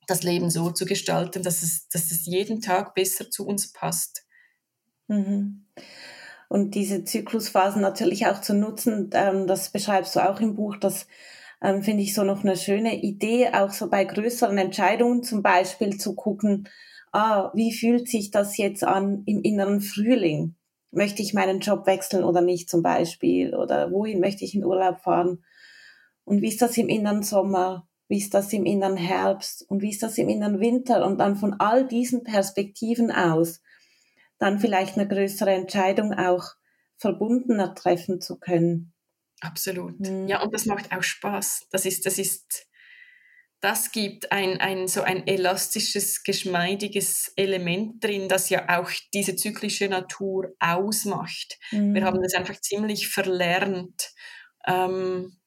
[0.08, 4.26] das Leben so zu gestalten, dass es, dass es jeden Tag besser zu uns passt.
[5.08, 5.66] Mhm.
[6.50, 11.08] Und diese Zyklusphasen natürlich auch zu nutzen, ähm, das beschreibst du auch im Buch, dass
[11.64, 15.98] ähm, finde ich so noch eine schöne Idee, auch so bei größeren Entscheidungen zum Beispiel
[15.98, 16.68] zu gucken,
[17.14, 20.56] ah, wie fühlt sich das jetzt an im inneren Frühling?
[20.92, 23.56] Möchte ich meinen Job wechseln oder nicht zum Beispiel?
[23.56, 25.44] Oder wohin möchte ich in Urlaub fahren?
[26.26, 27.88] Und wie ist das im inneren Sommer?
[28.14, 29.66] Wie ist das im inneren Herbst?
[29.68, 31.04] Und wie ist das im inneren Winter?
[31.04, 33.60] Und dann von all diesen Perspektiven aus
[34.38, 36.46] dann vielleicht eine größere Entscheidung auch
[36.96, 38.94] verbundener treffen zu können.
[39.42, 40.00] Absolut.
[40.00, 40.28] Mhm.
[40.28, 41.70] Ja, und das macht auch Spaß.
[41.72, 42.68] Das ist, das ist,
[43.62, 49.90] das gibt ein, ein, so ein elastisches, geschmeidiges Element drin, das ja auch diese zyklische
[49.90, 51.58] Natur ausmacht.
[51.72, 51.96] Mhm.
[51.96, 54.14] Wir haben das einfach ziemlich verlernt.
[54.68, 55.40] Ähm,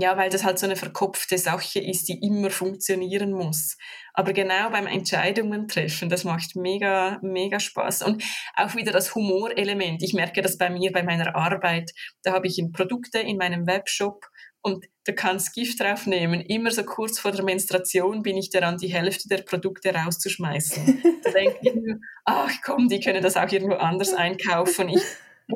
[0.00, 3.76] ja, weil das halt so eine verkopfte Sache ist, die immer funktionieren muss.
[4.14, 8.02] Aber genau beim Entscheidungen treffen, das macht mega, mega Spaß.
[8.02, 8.22] Und
[8.56, 10.02] auch wieder das Humorelement.
[10.02, 11.92] Ich merke das bei mir, bei meiner Arbeit.
[12.22, 14.26] Da habe ich Produkte in meinem Webshop
[14.62, 16.40] und du kannst Gift draufnehmen.
[16.40, 21.02] Immer so kurz vor der Menstruation bin ich daran, die Hälfte der Produkte rauszuschmeißen.
[21.24, 24.88] da denke ich mir, ach komm, die können das auch irgendwo anders einkaufen.
[24.90, 25.02] Ich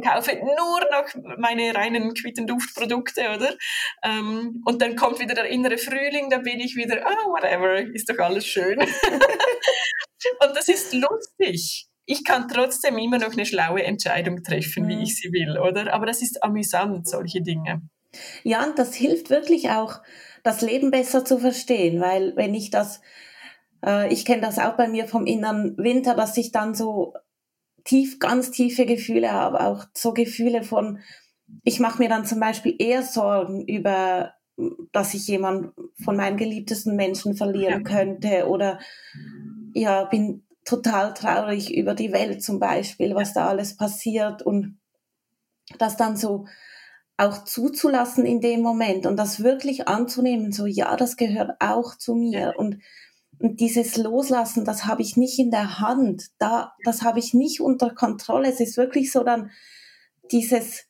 [0.01, 3.55] kaufe nur noch meine reinen Quittenduftprodukte, oder?
[4.03, 7.79] Ähm, und dann kommt wieder der innere Frühling, da bin ich wieder, ah, oh, whatever,
[7.95, 8.79] ist doch alles schön.
[8.81, 11.87] und das ist lustig.
[12.07, 15.03] Ich kann trotzdem immer noch eine schlaue Entscheidung treffen, wie mhm.
[15.03, 15.93] ich sie will, oder?
[15.93, 17.83] Aber das ist amüsant, solche Dinge.
[18.43, 20.01] Ja, und das hilft wirklich auch,
[20.43, 23.01] das Leben besser zu verstehen, weil wenn ich das,
[23.85, 27.15] äh, ich kenne das auch bei mir vom inneren Winter, dass ich dann so
[27.85, 30.99] tief, ganz tiefe Gefühle habe, auch so Gefühle von,
[31.62, 34.35] ich mache mir dann zum Beispiel eher Sorgen über,
[34.93, 35.72] dass ich jemand
[36.03, 38.78] von meinen geliebtesten Menschen verlieren könnte oder
[39.74, 44.78] ja, bin total traurig über die Welt zum Beispiel, was da alles passiert und
[45.78, 46.47] das dann so
[47.16, 52.14] auch zuzulassen in dem Moment und das wirklich anzunehmen, so ja, das gehört auch zu
[52.14, 52.78] mir und
[53.39, 57.61] und dieses Loslassen, das habe ich nicht in der Hand, da, das habe ich nicht
[57.61, 58.49] unter Kontrolle.
[58.49, 59.51] Es ist wirklich so dann
[60.32, 60.87] dieses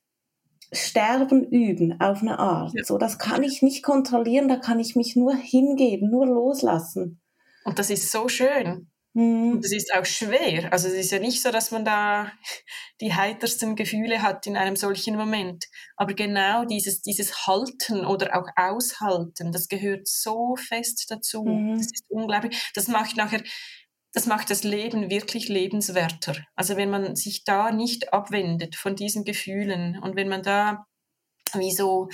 [0.73, 2.73] Sterben üben auf eine Art.
[2.75, 2.85] Ja.
[2.85, 7.21] So, das kann ich nicht kontrollieren, da kann ich mich nur hingeben, nur loslassen.
[7.65, 8.91] Und das ist so schön.
[9.15, 9.53] Mhm.
[9.53, 10.73] Und es ist auch schwer.
[10.73, 12.33] Also es ist ja nicht so, dass man da
[13.01, 15.67] die heitersten Gefühle hat in einem solchen Moment.
[15.97, 21.45] Aber genau dieses, dieses Halten oder auch Aushalten, das gehört so fest dazu.
[21.45, 21.79] Mhm.
[21.79, 22.71] Das ist unglaublich.
[22.75, 23.43] Das macht nachher,
[24.13, 26.37] das macht das Leben wirklich lebenswerter.
[26.57, 30.87] Also wenn man sich da nicht abwendet von diesen Gefühlen und wenn man da
[31.55, 32.09] wie so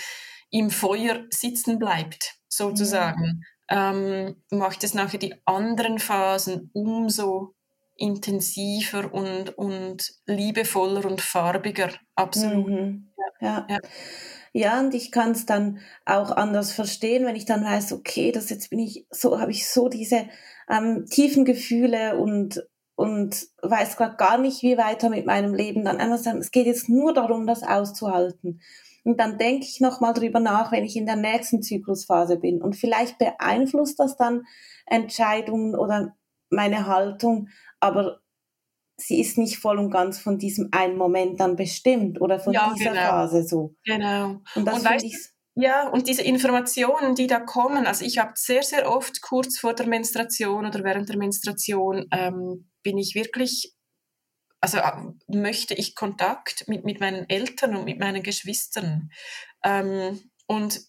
[0.51, 7.55] im Feuer sitzen bleibt, sozusagen, ähm, macht es nachher die anderen Phasen umso
[7.97, 11.91] intensiver und, und liebevoller und farbiger.
[12.15, 12.69] Absolut.
[12.69, 13.13] Mhm.
[13.41, 13.67] Ja.
[13.69, 13.79] ja.
[14.53, 18.51] Ja, und ich kann es dann auch anders verstehen, wenn ich dann weiß, okay, das
[18.51, 20.29] jetzt bin ich so, habe ich so diese
[20.69, 22.61] ähm, tiefen Gefühle und
[22.97, 25.87] und weiß gerade gar nicht, wie weiter mit meinem Leben.
[25.87, 28.61] Dann sagen, es geht jetzt nur darum, das auszuhalten.
[29.05, 32.61] Und dann denke ich nochmal drüber nach, wenn ich in der nächsten Zyklusphase bin.
[32.61, 34.45] Und vielleicht beeinflusst das dann
[34.87, 36.17] Entscheidungen oder
[36.51, 37.49] meine Haltung,
[37.79, 38.21] aber
[38.97, 42.73] sie ist nicht voll und ganz von diesem einen Moment dann bestimmt oder von ja,
[42.77, 43.03] dieser genau.
[43.03, 43.75] Phase so.
[43.85, 44.41] Genau.
[44.55, 45.17] Und das finde ich
[45.57, 49.75] ja, und diese Informationen, die da kommen, also ich habe sehr, sehr oft kurz vor
[49.75, 53.75] der Menstruation oder während der Menstruation ähm, bin ich wirklich
[54.61, 54.93] also äh,
[55.29, 59.11] möchte ich Kontakt mit, mit meinen Eltern und mit meinen Geschwistern
[59.65, 60.81] ähm, und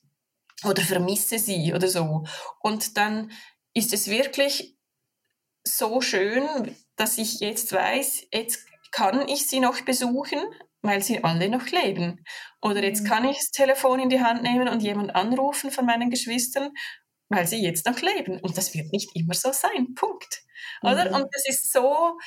[0.64, 2.26] oder vermisse sie oder so.
[2.60, 3.32] Und dann
[3.74, 4.78] ist es wirklich
[5.64, 10.40] so schön, dass ich jetzt weiß, jetzt kann ich sie noch besuchen,
[10.82, 12.24] weil sie alle noch leben.
[12.62, 13.08] Oder jetzt mhm.
[13.08, 16.72] kann ich das Telefon in die Hand nehmen und jemand anrufen von meinen Geschwistern,
[17.30, 18.40] weil sie jetzt noch leben.
[18.40, 19.94] Und das wird nicht immer so sein.
[19.96, 20.44] Punkt.
[20.82, 21.10] Oder?
[21.10, 21.16] Mhm.
[21.16, 22.18] Und das ist so,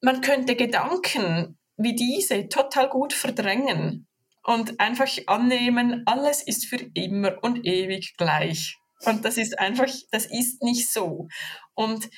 [0.00, 4.06] man könnte Gedanken wie diese total gut verdrängen
[4.42, 8.76] und einfach annehmen, alles ist für immer und ewig gleich.
[9.04, 11.28] Und das ist einfach, das ist nicht so.
[11.74, 12.10] Und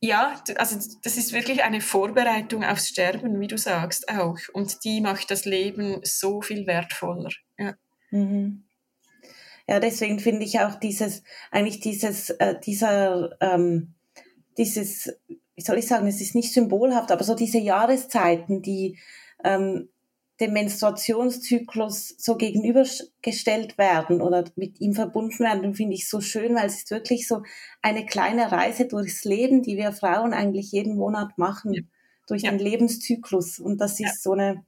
[0.00, 4.38] ja, also das ist wirklich eine Vorbereitung aufs Sterben, wie du sagst auch.
[4.52, 7.30] Und die macht das Leben so viel wertvoller.
[7.58, 7.74] Ja.
[8.10, 8.64] Mhm.
[9.68, 13.94] Ja, deswegen finde ich auch dieses, eigentlich dieses, äh, dieser, ähm,
[14.58, 15.12] dieses
[15.60, 18.98] wie soll ich sagen, es ist nicht symbolhaft, aber so diese Jahreszeiten, die
[19.44, 19.90] ähm,
[20.40, 26.64] dem Menstruationszyklus so gegenübergestellt werden oder mit ihm verbunden werden, finde ich so schön, weil
[26.64, 27.42] es ist wirklich so
[27.82, 31.82] eine kleine Reise durchs Leben, die wir Frauen eigentlich jeden Monat machen, ja.
[32.26, 32.52] durch ja.
[32.52, 33.58] den Lebenszyklus.
[33.58, 34.12] Und das ist ja.
[34.18, 34.64] so eine.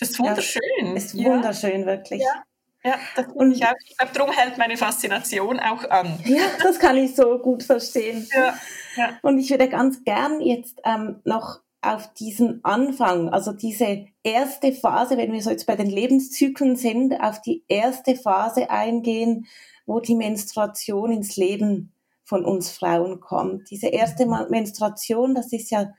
[0.00, 0.96] Das ist wunderschön.
[0.96, 2.22] Ist wunderschön, wirklich.
[2.22, 2.42] Ja.
[2.84, 3.72] Ja, das und ich auch.
[3.84, 6.18] Ich glaube, darum hält meine Faszination auch an.
[6.24, 8.28] Ja, das kann ich so gut verstehen.
[8.36, 8.54] Ja,
[8.96, 9.18] ja.
[9.22, 15.16] Und ich würde ganz gern jetzt ähm, noch auf diesen Anfang, also diese erste Phase,
[15.16, 19.46] wenn wir so jetzt bei den Lebenszyklen sind, auf die erste Phase eingehen,
[19.84, 21.92] wo die Menstruation ins Leben
[22.24, 23.68] von uns Frauen kommt.
[23.70, 25.92] Diese erste Menstruation, das ist ja,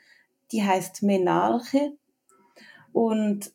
[0.51, 1.91] die heißt Menarche.
[2.93, 3.51] Und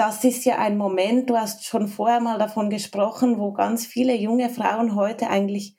[0.00, 4.16] das ist ja ein Moment, du hast schon vorher mal davon gesprochen, wo ganz viele
[4.16, 5.76] junge Frauen heute eigentlich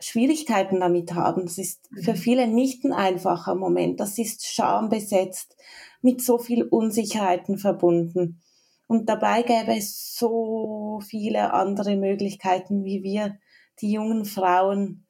[0.00, 1.44] Schwierigkeiten damit haben.
[1.44, 2.16] Das ist für mhm.
[2.16, 4.00] viele nicht ein einfacher Moment.
[4.00, 5.56] Das ist schambesetzt,
[6.02, 8.42] mit so viel Unsicherheiten verbunden.
[8.88, 13.38] Und dabei gäbe es so viele andere Möglichkeiten, wie wir
[13.80, 15.06] die jungen Frauen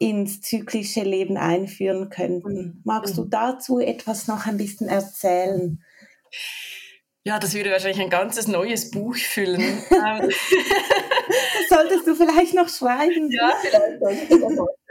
[0.00, 2.82] ins zyklische Leben einführen könnten.
[2.82, 3.30] Magst du mhm.
[3.30, 5.80] dazu etwas noch ein bisschen erzählen?
[7.24, 9.60] Ja, das würde wahrscheinlich ein ganzes neues Buch füllen.
[11.68, 13.30] Solltest du vielleicht noch schreiben.
[13.30, 14.28] Ja, vielleicht.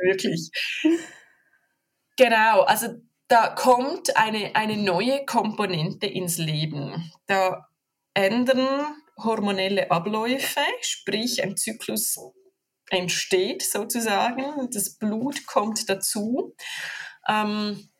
[0.02, 0.50] Wirklich.
[2.18, 2.88] Genau, also
[3.28, 7.12] da kommt eine, eine neue Komponente ins Leben.
[7.28, 7.68] Da
[8.14, 12.18] ändern hormonelle Abläufe, sprich ein Zyklus
[12.90, 16.56] entsteht sozusagen, das Blut kommt dazu.
[17.28, 17.91] Ähm,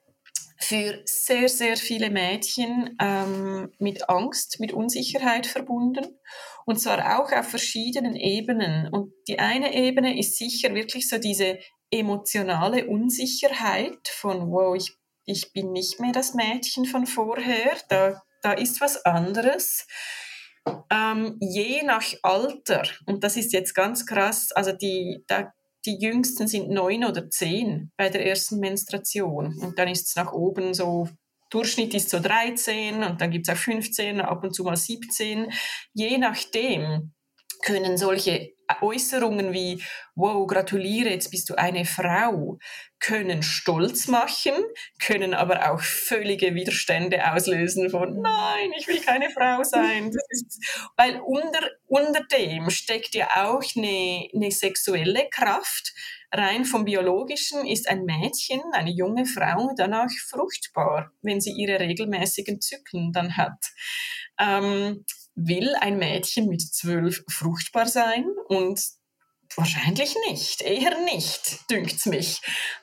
[0.62, 6.20] für sehr, sehr viele Mädchen ähm, mit Angst, mit Unsicherheit verbunden.
[6.66, 8.88] Und zwar auch auf verschiedenen Ebenen.
[8.90, 11.60] Und die eine Ebene ist sicher wirklich so diese
[11.90, 14.96] emotionale Unsicherheit von, wow, ich,
[15.26, 19.88] ich bin nicht mehr das Mädchen von vorher, da, da ist was anderes.
[20.92, 25.52] Ähm, je nach Alter, und das ist jetzt ganz krass, also die, da
[25.86, 29.58] die jüngsten sind neun oder zehn bei der ersten Menstruation.
[29.60, 31.08] Und dann ist es nach oben so,
[31.50, 35.52] Durchschnitt ist so 13 und dann gibt es auch 15, ab und zu mal 17.
[35.94, 37.14] Je nachdem
[37.64, 39.84] können solche Äußerungen wie,
[40.16, 42.60] wow, gratuliere, jetzt bist du eine Frau,
[43.00, 44.54] können stolz machen,
[45.00, 50.12] können aber auch völlige Widerstände auslösen von, nein, ich will keine Frau sein.
[50.30, 55.94] Ist, weil unter, unter dem steckt ja auch eine, eine sexuelle Kraft.
[56.34, 62.62] Rein vom Biologischen ist ein Mädchen, eine junge Frau, danach fruchtbar, wenn sie ihre regelmäßigen
[62.62, 63.66] Zyklen dann hat.
[64.40, 65.04] Ähm,
[65.48, 68.80] will ein Mädchen mit zwölf fruchtbar sein und
[69.58, 72.40] Wahrscheinlich nicht, eher nicht, dünkt's mich.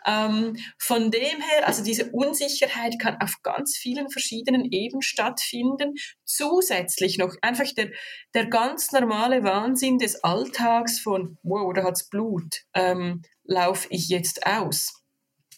[0.06, 5.94] Ähm, von dem her, also diese Unsicherheit kann auf ganz vielen verschiedenen Ebenen stattfinden.
[6.24, 7.90] Zusätzlich noch einfach der,
[8.34, 14.46] der ganz normale Wahnsinn des Alltags von, wow, da hat's Blut, ähm, laufe ich jetzt
[14.46, 14.97] aus?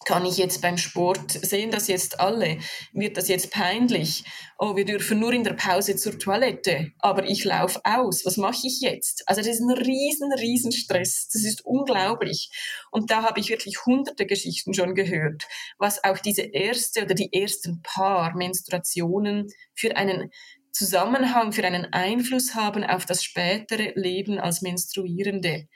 [0.07, 2.59] Kann ich jetzt beim Sport, sehen das jetzt alle,
[2.93, 4.25] wird das jetzt peinlich,
[4.59, 8.67] oh, wir dürfen nur in der Pause zur Toilette, aber ich laufe aus, was mache
[8.67, 9.23] ich jetzt?
[9.27, 12.51] Also das ist ein riesen, riesen Stress, das ist unglaublich.
[12.91, 15.47] Und da habe ich wirklich hunderte Geschichten schon gehört,
[15.79, 20.31] was auch diese erste oder die ersten paar Menstruationen für einen
[20.73, 25.67] Zusammenhang, für einen Einfluss haben auf das spätere Leben als Menstruierende.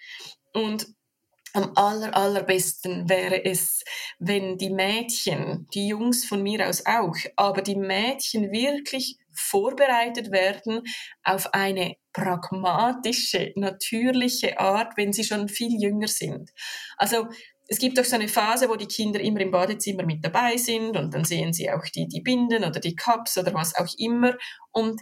[0.53, 0.87] Und
[1.55, 3.85] am aller, allerbesten wäre es,
[4.19, 10.83] wenn die Mädchen, die Jungs von mir aus auch, aber die Mädchen wirklich vorbereitet werden
[11.23, 16.51] auf eine pragmatische, natürliche Art, wenn sie schon viel jünger sind.
[16.97, 17.29] Also
[17.69, 20.97] es gibt auch so eine Phase, wo die Kinder immer im Badezimmer mit dabei sind
[20.97, 24.37] und dann sehen sie auch die, die Binden oder die Cups oder was auch immer.
[24.71, 25.01] Und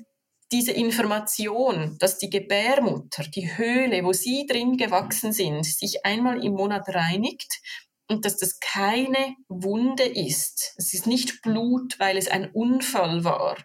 [0.53, 6.53] diese Information, dass die Gebärmutter, die Höhle, wo sie drin gewachsen sind, sich einmal im
[6.53, 7.61] Monat reinigt
[8.09, 10.75] und dass das keine Wunde ist.
[10.77, 13.57] Es ist nicht Blut, weil es ein Unfall war.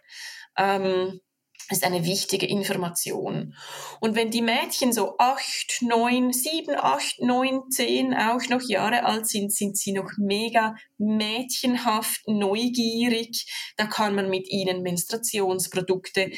[0.56, 1.20] Ähm,
[1.70, 3.54] ist eine wichtige Information.
[4.00, 9.28] Und wenn die Mädchen so acht, neun, sieben, acht, neun, zehn auch noch Jahre alt
[9.28, 13.46] sind, sind sie noch mega mädchenhaft, neugierig.
[13.76, 16.30] Da kann man mit ihnen Menstruationsprodukte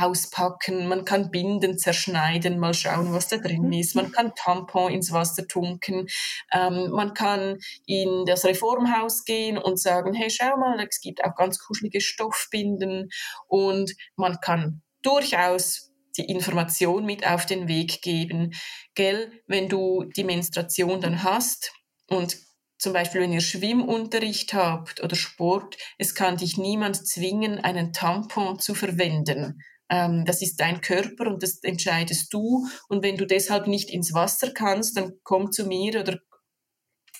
[0.00, 3.72] auspacken, man kann Binden zerschneiden, mal schauen, was da drin mhm.
[3.72, 6.06] ist, man kann Tampon ins Wasser tunken,
[6.52, 11.34] ähm, man kann in das Reformhaus gehen und sagen, hey, schau mal, es gibt auch
[11.34, 13.10] ganz kuschelige Stoffbinden
[13.46, 18.52] und man kann durchaus die Information mit auf den Weg geben.
[18.94, 21.72] Gell, wenn du die Menstruation dann hast
[22.08, 22.36] und
[22.82, 28.58] zum Beispiel, wenn ihr Schwimmunterricht habt oder Sport, es kann dich niemand zwingen, einen Tampon
[28.58, 29.62] zu verwenden.
[29.92, 32.66] Ähm, das ist dein Körper und das entscheidest du.
[32.88, 36.18] Und wenn du deshalb nicht ins Wasser kannst, dann komm zu mir oder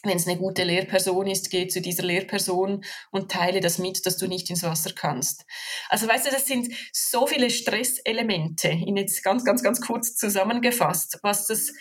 [0.05, 4.17] wenn es eine gute Lehrperson ist, geh zu dieser Lehrperson und teile das mit, dass
[4.17, 5.45] du nicht ins Wasser kannst.
[5.91, 11.21] Also weißt du, das sind so viele Stresselemente, in jetzt ganz, ganz, ganz kurz zusammengefasst,
[11.23, 11.73] was das,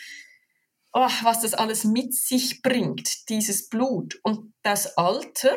[0.94, 5.56] oh, was das alles mit sich bringt, dieses Blut und das Alter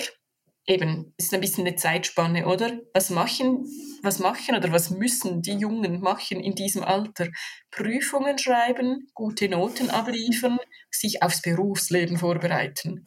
[0.66, 2.78] eben, ist ein bisschen eine Zeitspanne, oder?
[2.92, 3.64] Was machen,
[4.02, 7.28] was machen oder was müssen die Jungen machen in diesem Alter?
[7.70, 10.58] Prüfungen schreiben, gute Noten abliefern,
[10.90, 13.04] sich aufs Berufsleben vorbereiten.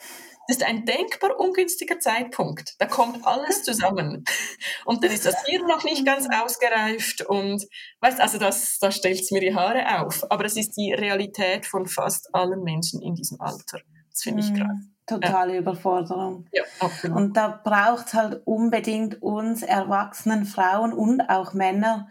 [0.48, 2.76] Das ist ein denkbar ungünstiger Zeitpunkt.
[2.80, 4.24] Da kommt alles zusammen.
[4.86, 7.66] Und dann ist das Hirn noch nicht ganz ausgereift und,
[8.00, 10.32] weißt, also das, da stellt mir die Haare auf.
[10.32, 13.82] Aber es ist die Realität von fast allen Menschen in diesem Alter.
[14.10, 14.78] Das finde ich krass.
[15.08, 15.62] Totale ja.
[15.62, 16.46] Überforderung.
[16.52, 17.18] Ja, absolut.
[17.18, 22.10] Und da braucht es halt unbedingt uns erwachsenen Frauen und auch Männer,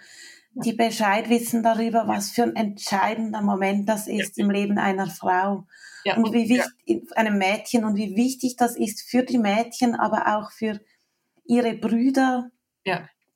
[0.54, 4.44] die Bescheid wissen darüber, was für ein entscheidender Moment das ist ja.
[4.44, 5.66] im Leben einer Frau.
[6.04, 10.38] Ja, und wie wichtig, einem Mädchen und wie wichtig das ist für die Mädchen, aber
[10.38, 10.80] auch für
[11.44, 12.50] ihre Brüder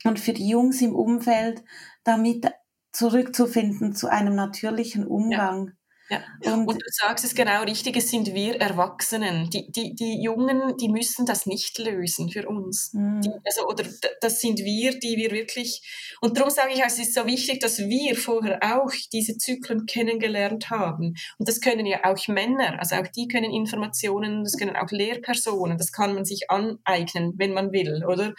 [0.05, 1.63] und für die Jungs im Umfeld,
[2.05, 2.51] damit
[2.93, 5.73] zurückzufinden zu einem natürlichen Umgang.
[6.11, 6.25] Ja.
[6.45, 9.49] Und, und, du sagst es genau richtig, es sind wir Erwachsenen.
[9.49, 12.93] Die, die, die Jungen, die müssen das nicht lösen für uns.
[12.93, 13.21] Mhm.
[13.21, 13.85] Die, also, oder
[14.21, 15.83] das sind wir, die wir wirklich.
[16.21, 20.69] Und darum sage ich, es ist so wichtig, dass wir vorher auch diese Zyklen kennengelernt
[20.69, 21.15] haben.
[21.39, 25.79] Und das können ja auch Männer, also auch die können Informationen, das können auch Lehrpersonen,
[25.79, 28.35] das kann man sich aneignen, wenn man will, oder?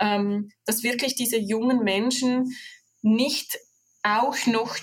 [0.00, 2.52] Ähm, dass wirklich diese jungen Menschen
[3.02, 3.58] nicht
[4.02, 4.76] auch noch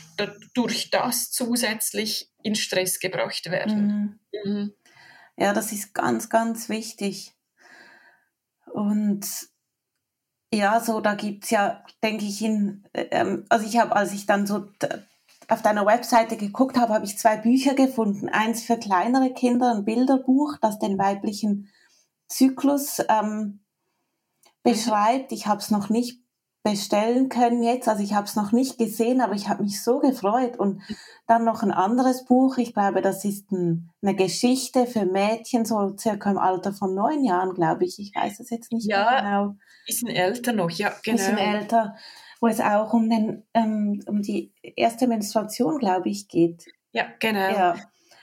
[0.53, 4.19] durch das zusätzlich in Stress gebracht werden.
[4.43, 4.51] Mhm.
[4.51, 4.73] Mhm.
[5.37, 7.33] Ja, das ist ganz, ganz wichtig.
[8.65, 9.25] Und
[10.53, 14.25] ja, so da gibt es ja, denke ich, in, ähm, also ich habe, als ich
[14.25, 14.67] dann so
[15.47, 18.29] auf deiner Webseite geguckt habe, habe ich zwei Bücher gefunden.
[18.29, 21.69] Eins für kleinere Kinder, ein Bilderbuch, das den weiblichen
[22.27, 23.59] Zyklus ähm, mhm.
[24.63, 25.31] beschreibt.
[25.31, 26.21] Ich habe es noch nicht
[26.63, 27.87] bestellen können jetzt.
[27.87, 30.57] Also ich habe es noch nicht gesehen, aber ich habe mich so gefreut.
[30.57, 30.81] Und
[31.27, 32.57] dann noch ein anderes Buch.
[32.57, 37.23] Ich glaube, das ist ein, eine Geschichte für Mädchen, so circa im Alter von neun
[37.23, 37.99] Jahren, glaube ich.
[37.99, 39.55] Ich weiß es jetzt nicht ja, genau.
[39.85, 41.17] Bisschen älter noch, ja, genau.
[41.17, 41.95] Bisschen älter,
[42.41, 46.65] wo es auch um, den, ähm, um die erste Menstruation, glaube ich, geht.
[46.91, 47.51] Ja, genau.
[47.51, 47.75] Ja.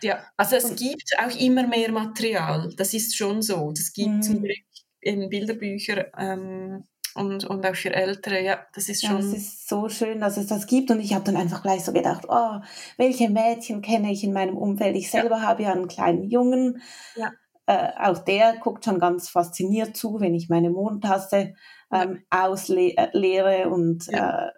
[0.03, 3.73] Ja, also es und, gibt auch immer mehr Material, das ist schon so.
[3.73, 4.59] Es gibt zum Glück
[5.01, 6.85] in Bilderbücher ähm,
[7.17, 9.17] und, und auch für Ältere, ja, das ist schon.
[9.17, 10.91] Ja, das ist so schön, dass es das gibt.
[10.91, 12.61] Und ich habe dann einfach gleich so gedacht, oh,
[12.99, 14.97] welche Mädchen kenne ich in meinem Umfeld?
[14.97, 15.43] Ich selber ja.
[15.43, 16.83] habe ja einen kleinen Jungen.
[17.17, 17.33] Ja.
[17.67, 21.55] Äh, auch der guckt schon ganz fasziniert zu, wenn ich meine Mondtasse
[21.93, 22.47] ähm, ja.
[22.47, 24.09] auslehre und.
[24.09, 24.51] Äh,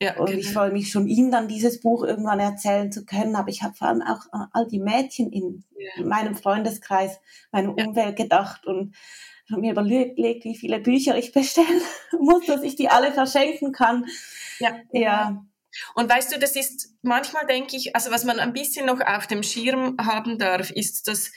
[0.00, 0.38] ja, und genau.
[0.38, 3.34] ich freue mich schon, ihm dann dieses Buch irgendwann erzählen zu können.
[3.34, 6.04] Aber ich habe vor allem auch an all die Mädchen in ja.
[6.04, 7.18] meinem Freundeskreis,
[7.50, 7.84] meinem ja.
[7.84, 8.94] Umfeld gedacht und
[9.50, 11.82] habe mir überlegt, wie viele Bücher ich bestellen
[12.20, 14.04] muss, dass ich die alle verschenken kann.
[14.58, 14.76] Ja.
[14.92, 15.44] ja.
[15.94, 19.26] Und weißt du, das ist manchmal denke ich, also was man ein bisschen noch auf
[19.26, 21.30] dem Schirm haben darf, ist, dass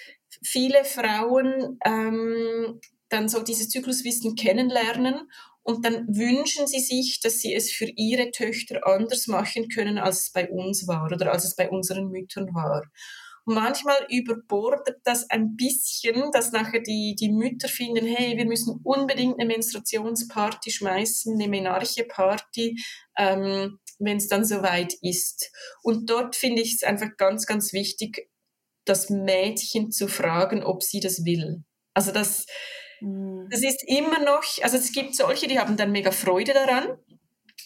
[0.43, 5.29] viele Frauen ähm, dann so dieses Zykluswissen kennenlernen
[5.63, 10.21] und dann wünschen sie sich, dass sie es für ihre Töchter anders machen können, als
[10.21, 12.83] es bei uns war oder als es bei unseren Müttern war.
[13.45, 18.79] Und manchmal überbordet das ein bisschen, dass nachher die, die Mütter finden, hey, wir müssen
[18.83, 22.77] unbedingt eine Menstruationsparty schmeißen, eine Menarche-Party,
[23.17, 25.51] ähm, wenn es dann soweit ist.
[25.81, 28.29] Und dort finde ich es einfach ganz, ganz wichtig,
[28.85, 31.63] das Mädchen zu fragen, ob sie das will.
[31.93, 32.45] Also das,
[32.99, 33.47] mhm.
[33.49, 36.97] das ist immer noch, also es gibt solche, die haben dann mega Freude daran.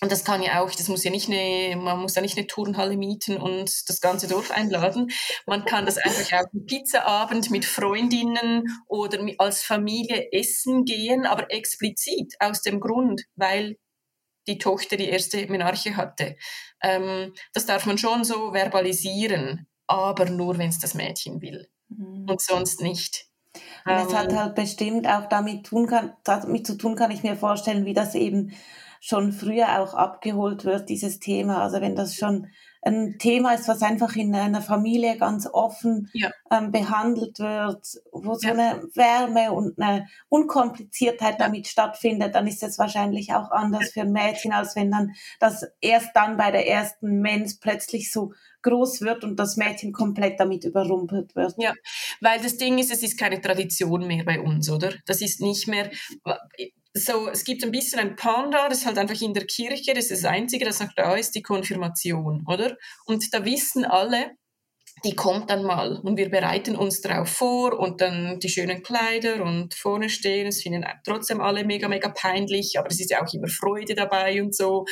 [0.01, 2.47] Und das kann ja auch, das muss ja nicht eine, man muss ja nicht eine
[2.47, 5.09] Turnhalle mieten und das ganze Dorf einladen.
[5.45, 11.51] Man kann das einfach auch einen Pizzaabend mit Freundinnen oder als Familie essen gehen, aber
[11.51, 13.77] explizit aus dem Grund, weil
[14.47, 16.35] die Tochter die erste Menarche hatte.
[16.81, 22.27] Ähm, das darf man schon so verbalisieren, aber nur, wenn es das Mädchen will mhm.
[22.29, 23.27] und sonst nicht.
[23.85, 27.23] Und es hat ähm, halt bestimmt auch damit, tun kann, damit zu tun, kann ich
[27.23, 28.53] mir vorstellen, wie das eben
[28.99, 31.61] schon früher auch abgeholt wird, dieses Thema.
[31.61, 32.47] Also wenn das schon
[32.85, 36.29] ein Thema ist, was einfach in einer Familie ganz offen ja.
[36.51, 38.53] ähm, behandelt wird, wo so ja.
[38.53, 44.11] eine Wärme und eine Unkompliziertheit damit stattfindet, dann ist es wahrscheinlich auch anders für ein
[44.11, 49.23] Mädchen, als wenn dann das erst dann bei der ersten Mens plötzlich so groß wird
[49.23, 51.55] und das Mädchen komplett damit überrumpelt wird.
[51.57, 51.73] Ja,
[52.21, 54.91] weil das Ding ist, es ist keine Tradition mehr bei uns, oder?
[55.07, 55.89] Das ist nicht mehr,
[56.97, 60.05] so, es gibt ein bisschen ein Panda, das ist halt einfach in der Kirche, das
[60.05, 62.77] ist das Einzige, das noch da ist, die Konfirmation, oder?
[63.05, 64.31] Und da wissen alle,
[65.03, 69.43] die kommt dann mal und wir bereiten uns darauf vor und dann die schönen Kleider
[69.43, 70.47] und vorne stehen.
[70.47, 74.41] Es finden trotzdem alle mega, mega peinlich, aber es ist ja auch immer Freude dabei
[74.41, 74.85] und so.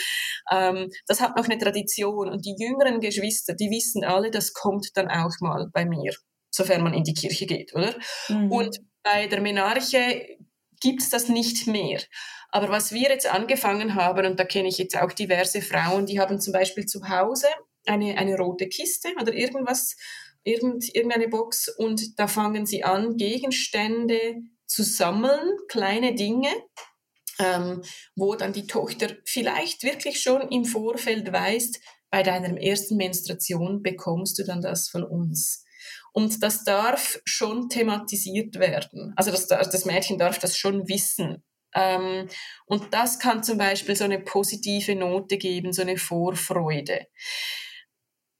[0.51, 4.89] Ähm, das hat noch eine Tradition und die jüngeren Geschwister, die wissen alle, das kommt
[4.95, 6.13] dann auch mal bei mir,
[6.53, 7.95] sofern man in die Kirche geht, oder?
[8.27, 8.51] Mhm.
[8.51, 10.37] Und bei der Menarche
[10.83, 12.01] gibt es das nicht mehr.
[12.49, 16.19] Aber was wir jetzt angefangen haben, und da kenne ich jetzt auch diverse Frauen, die
[16.19, 17.47] haben zum Beispiel zu Hause
[17.87, 19.95] eine, eine rote Kiste oder irgendwas,
[20.43, 24.35] irgend, irgendeine Box und da fangen sie an, Gegenstände
[24.67, 26.49] zu sammeln, kleine Dinge,
[27.39, 27.81] ähm,
[28.15, 31.79] wo dann die Tochter vielleicht wirklich schon im Vorfeld weiß,
[32.11, 35.63] bei deiner ersten Menstruation bekommst du dann das von uns.
[36.13, 39.13] Und das darf schon thematisiert werden.
[39.15, 41.43] Also das, das Mädchen darf das schon wissen.
[41.75, 42.29] Ähm,
[42.65, 47.07] und das kann zum Beispiel so eine positive Note geben, so eine Vorfreude.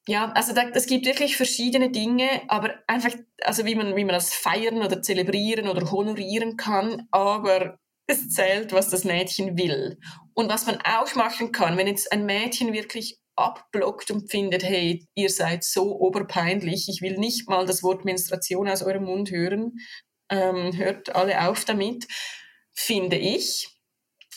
[0.08, 3.14] Ja, also da, gibt wirklich verschiedene Dinge, aber einfach,
[3.44, 8.74] also wie man, wie man das feiern oder zelebrieren oder honorieren kann, aber es zählt,
[8.74, 9.98] was das Mädchen will.
[10.34, 15.08] Und was man auch machen kann, wenn jetzt ein Mädchen wirklich abblockt und findet, hey,
[15.16, 19.74] ihr seid so oberpeinlich, ich will nicht mal das Wort Menstruation aus eurem Mund hören,
[20.30, 22.08] ähm, hört alle auf damit,
[22.74, 23.70] finde ich,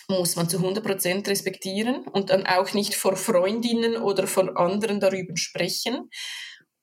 [0.08, 5.36] muss man zu 100% respektieren und dann auch nicht vor Freundinnen oder vor anderen darüber
[5.36, 6.10] sprechen.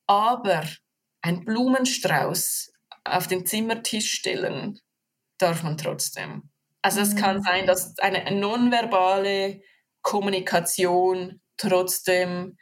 [0.07, 0.64] Aber
[1.22, 2.74] ein Blumenstrauß
[3.05, 4.80] auf den Zimmertisch stellen
[5.38, 6.49] darf man trotzdem.
[6.82, 7.43] Also es kann mhm.
[7.43, 9.61] sein, dass eine nonverbale
[10.01, 12.58] Kommunikation trotzdem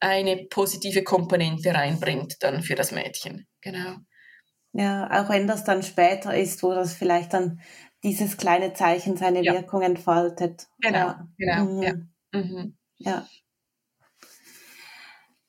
[0.00, 3.46] eine positive Komponente reinbringt dann für das Mädchen.
[3.60, 3.96] Genau.
[4.72, 7.60] Ja, auch wenn das dann später ist, wo das vielleicht dann
[8.04, 9.54] dieses kleine Zeichen seine ja.
[9.54, 10.68] Wirkung entfaltet.
[10.78, 11.28] Genau, ja.
[11.36, 11.64] genau.
[11.64, 11.82] Mhm.
[11.82, 11.94] Ja.
[12.32, 12.76] Mhm.
[12.98, 13.28] ja.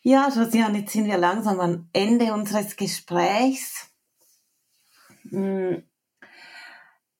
[0.02, 3.92] Ja, Josiane, jetzt sind wir langsam am Ende unseres Gesprächs.
[5.24, 5.84] Mhm.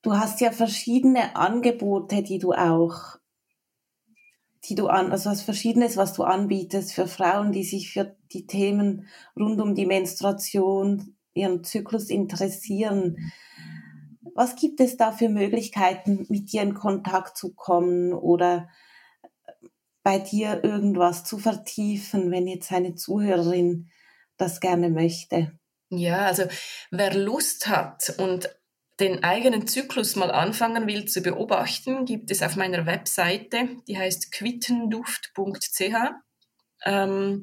[0.02, 3.19] Du hast ja verschiedene Angebote, die du auch,
[4.70, 8.46] die du an, also was Verschiedenes, was du anbietest für Frauen, die sich für die
[8.46, 13.16] Themen rund um die Menstruation, ihren Zyklus interessieren.
[14.34, 18.68] Was gibt es da für Möglichkeiten, mit dir in Kontakt zu kommen oder
[20.04, 23.90] bei dir irgendwas zu vertiefen, wenn jetzt eine Zuhörerin
[24.36, 25.58] das gerne möchte?
[25.88, 26.44] Ja, also
[26.92, 28.48] wer Lust hat und
[29.00, 34.30] den eigenen Zyklus mal anfangen will zu beobachten, gibt es auf meiner Webseite, die heißt
[34.32, 35.94] quittenduft.ch.
[36.84, 37.42] Ähm,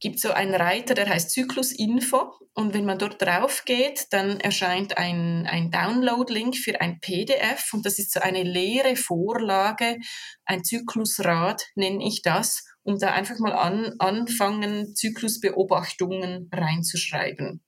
[0.00, 2.32] gibt so einen Reiter, der heißt Zyklusinfo.
[2.54, 7.72] Und wenn man dort drauf geht, dann erscheint ein, ein Download-Link für ein PDF.
[7.72, 9.98] Und das ist so eine leere Vorlage,
[10.44, 17.62] ein Zyklusrad nenne ich das, um da einfach mal an, anfangen, Zyklusbeobachtungen reinzuschreiben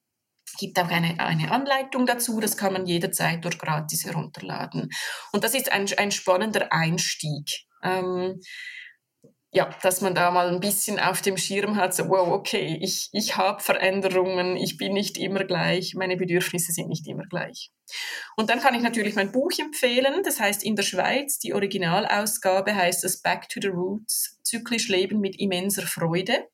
[0.56, 4.90] gibt auch eine, eine Anleitung dazu, das kann man jederzeit dort gratis herunterladen.
[5.32, 7.48] Und das ist ein, ein spannender Einstieg.
[7.82, 8.40] Ähm,
[9.54, 13.10] ja, dass man da mal ein bisschen auf dem Schirm hat, so, wow, okay, ich,
[13.12, 17.70] ich habe Veränderungen, ich bin nicht immer gleich, meine Bedürfnisse sind nicht immer gleich.
[18.34, 22.74] Und dann kann ich natürlich mein Buch empfehlen, das heißt in der Schweiz, die Originalausgabe
[22.74, 26.46] heißt es Back to the Roots, zyklisch Leben mit immenser Freude.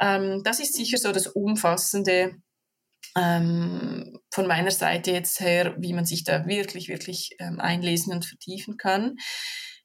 [0.00, 2.36] Ähm, das ist sicher so das umfassende
[3.16, 8.24] ähm, von meiner Seite jetzt her, wie man sich da wirklich, wirklich ähm, einlesen und
[8.24, 9.16] vertiefen kann.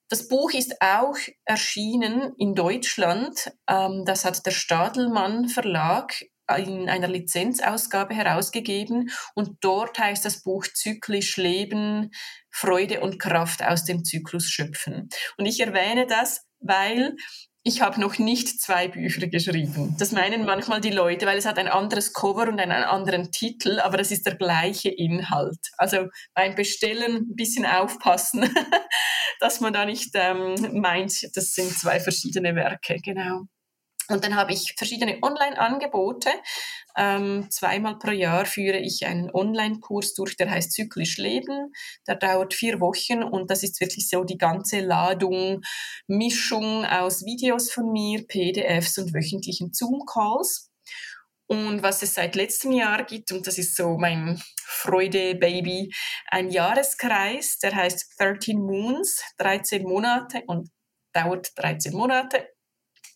[0.09, 3.51] Das Buch ist auch erschienen in Deutschland.
[3.70, 6.13] Ähm, das hat der Stadelmann Verlag
[6.55, 12.11] in einer Lizenzausgabe herausgegeben und dort heißt das Buch Zyklisch Leben,
[12.49, 15.09] Freude und Kraft aus dem Zyklus schöpfen.
[15.38, 17.18] Und ich erwähne das, weil
[17.68, 19.93] ich habe noch nicht zwei Bücher geschrieben.
[19.99, 23.80] Das meinen manchmal die Leute, weil es hat ein anderes Cover und einen anderen Titel,
[23.82, 25.59] aber es ist der gleiche Inhalt.
[25.78, 28.49] Also beim Bestellen ein bisschen aufpassen,
[29.41, 32.95] dass man da nicht ähm, meint, das sind zwei verschiedene Werke.
[33.03, 33.41] Genau.
[34.09, 36.29] Und dann habe ich verschiedene Online-Angebote.
[36.95, 41.73] Ähm, zweimal pro Jahr führe ich einen Online-Kurs durch, der heißt Zyklisch Leben.
[42.07, 45.61] Der dauert vier Wochen und das ist wirklich so die ganze Ladung,
[46.07, 50.71] Mischung aus Videos von mir, PDFs und wöchentlichen Zoom-Calls.
[51.47, 55.93] Und was es seit letztem Jahr gibt, und das ist so mein Freude-Baby,
[56.27, 60.69] ein Jahreskreis, der heißt 13 Moons, 13 Monate und
[61.13, 62.56] dauert 13 Monate.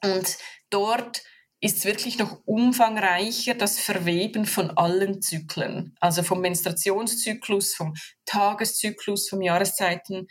[0.04, 0.38] Und
[0.70, 1.24] dort
[1.62, 7.94] ist es wirklich noch umfangreicher das Verweben von allen Zyklen, also vom Menstruationszyklus, vom
[8.26, 10.28] Tageszyklus, vom Jahreszeiten,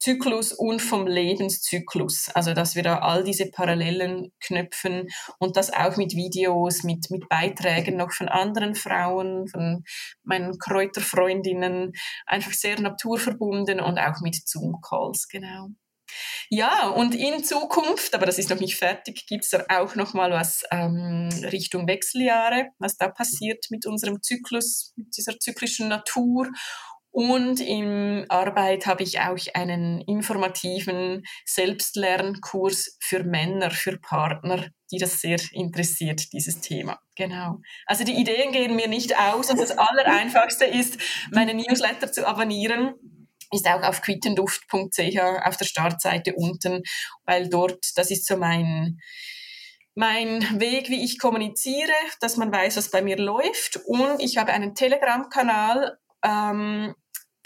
[0.00, 2.28] Zyklus und vom Lebenszyklus.
[2.34, 7.28] Also dass wir da all diese Parallelen knüpfen und das auch mit Videos, mit, mit
[7.28, 9.84] Beiträgen noch von anderen Frauen, von
[10.24, 11.92] meinen Kräuterfreundinnen,
[12.26, 15.68] einfach sehr naturverbunden und auch mit Zoom-Calls, genau.
[16.48, 20.14] Ja, und in Zukunft, aber das ist noch nicht fertig, gibt es da auch noch
[20.14, 26.50] mal was ähm, Richtung Wechseljahre, was da passiert mit unserem Zyklus, mit dieser zyklischen Natur
[27.14, 35.20] und in Arbeit habe ich auch einen informativen Selbstlernkurs für Männer, für Partner, die das
[35.20, 36.98] sehr interessiert, dieses Thema.
[37.14, 37.60] Genau.
[37.86, 40.98] Also die Ideen gehen mir nicht aus und das Allereinfachste ist,
[41.30, 42.94] meine Newsletter zu abonnieren
[43.54, 46.82] ist auch auf quittenduft.ch auf der Startseite unten,
[47.24, 48.98] weil dort, das ist so mein,
[49.94, 53.78] mein Weg, wie ich kommuniziere, dass man weiß, was bei mir läuft.
[53.86, 56.94] Und ich habe einen Telegram-Kanal, ähm,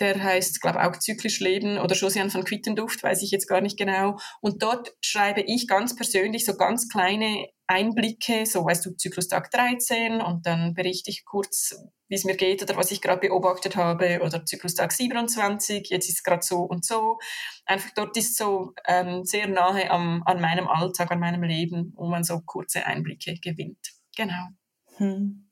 [0.01, 3.79] der heißt, glaube auch Zyklisch Leben oder Josiane von Quittenduft, weiß ich jetzt gar nicht
[3.79, 4.19] genau.
[4.41, 10.21] Und dort schreibe ich ganz persönlich so ganz kleine Einblicke, so weißt du, Zyklustag 13
[10.21, 11.75] und dann berichte ich kurz,
[12.09, 16.17] wie es mir geht oder was ich gerade beobachtet habe oder Zyklustag 27, jetzt ist
[16.17, 17.19] es gerade so und so.
[17.67, 22.07] Einfach dort ist so ähm, sehr nahe am, an meinem Alltag, an meinem Leben, wo
[22.07, 23.93] man so kurze Einblicke gewinnt.
[24.17, 24.49] Genau.
[24.97, 25.51] Hm.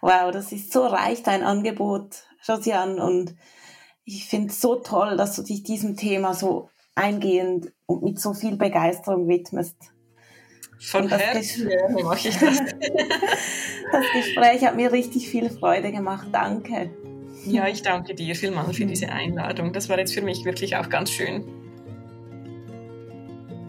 [0.00, 3.34] Wow, das ist so reich, dein Angebot, Josiane, und
[4.08, 8.32] ich finde es so toll, dass du dich diesem Thema so eingehend und mit so
[8.32, 9.76] viel Begeisterung widmest.
[10.80, 11.68] Von Herzen
[12.02, 12.58] mache ich das.
[13.92, 16.28] das Gespräch hat mir richtig viel Freude gemacht.
[16.32, 16.90] Danke.
[17.44, 19.72] Ja, ich danke dir vielmals für diese Einladung.
[19.72, 21.44] Das war jetzt für mich wirklich auch ganz schön.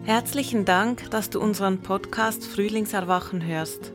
[0.04, 3.92] Herzlichen Dank, dass du unseren Podcast Frühlingserwachen hörst.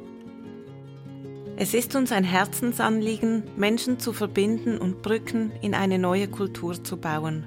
[1.58, 6.98] Es ist uns ein Herzensanliegen, Menschen zu verbinden und Brücken in eine neue Kultur zu
[6.98, 7.46] bauen.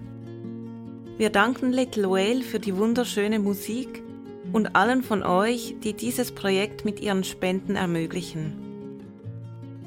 [1.18, 4.02] Wir danken Little Whale für die wunderschöne Musik
[4.50, 8.54] und allen von euch, die dieses Projekt mit ihren Spenden ermöglichen.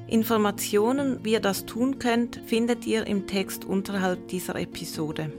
[0.05, 5.33] Informationen, wie ihr das tun könnt, findet ihr im Text unterhalb dieser Episode.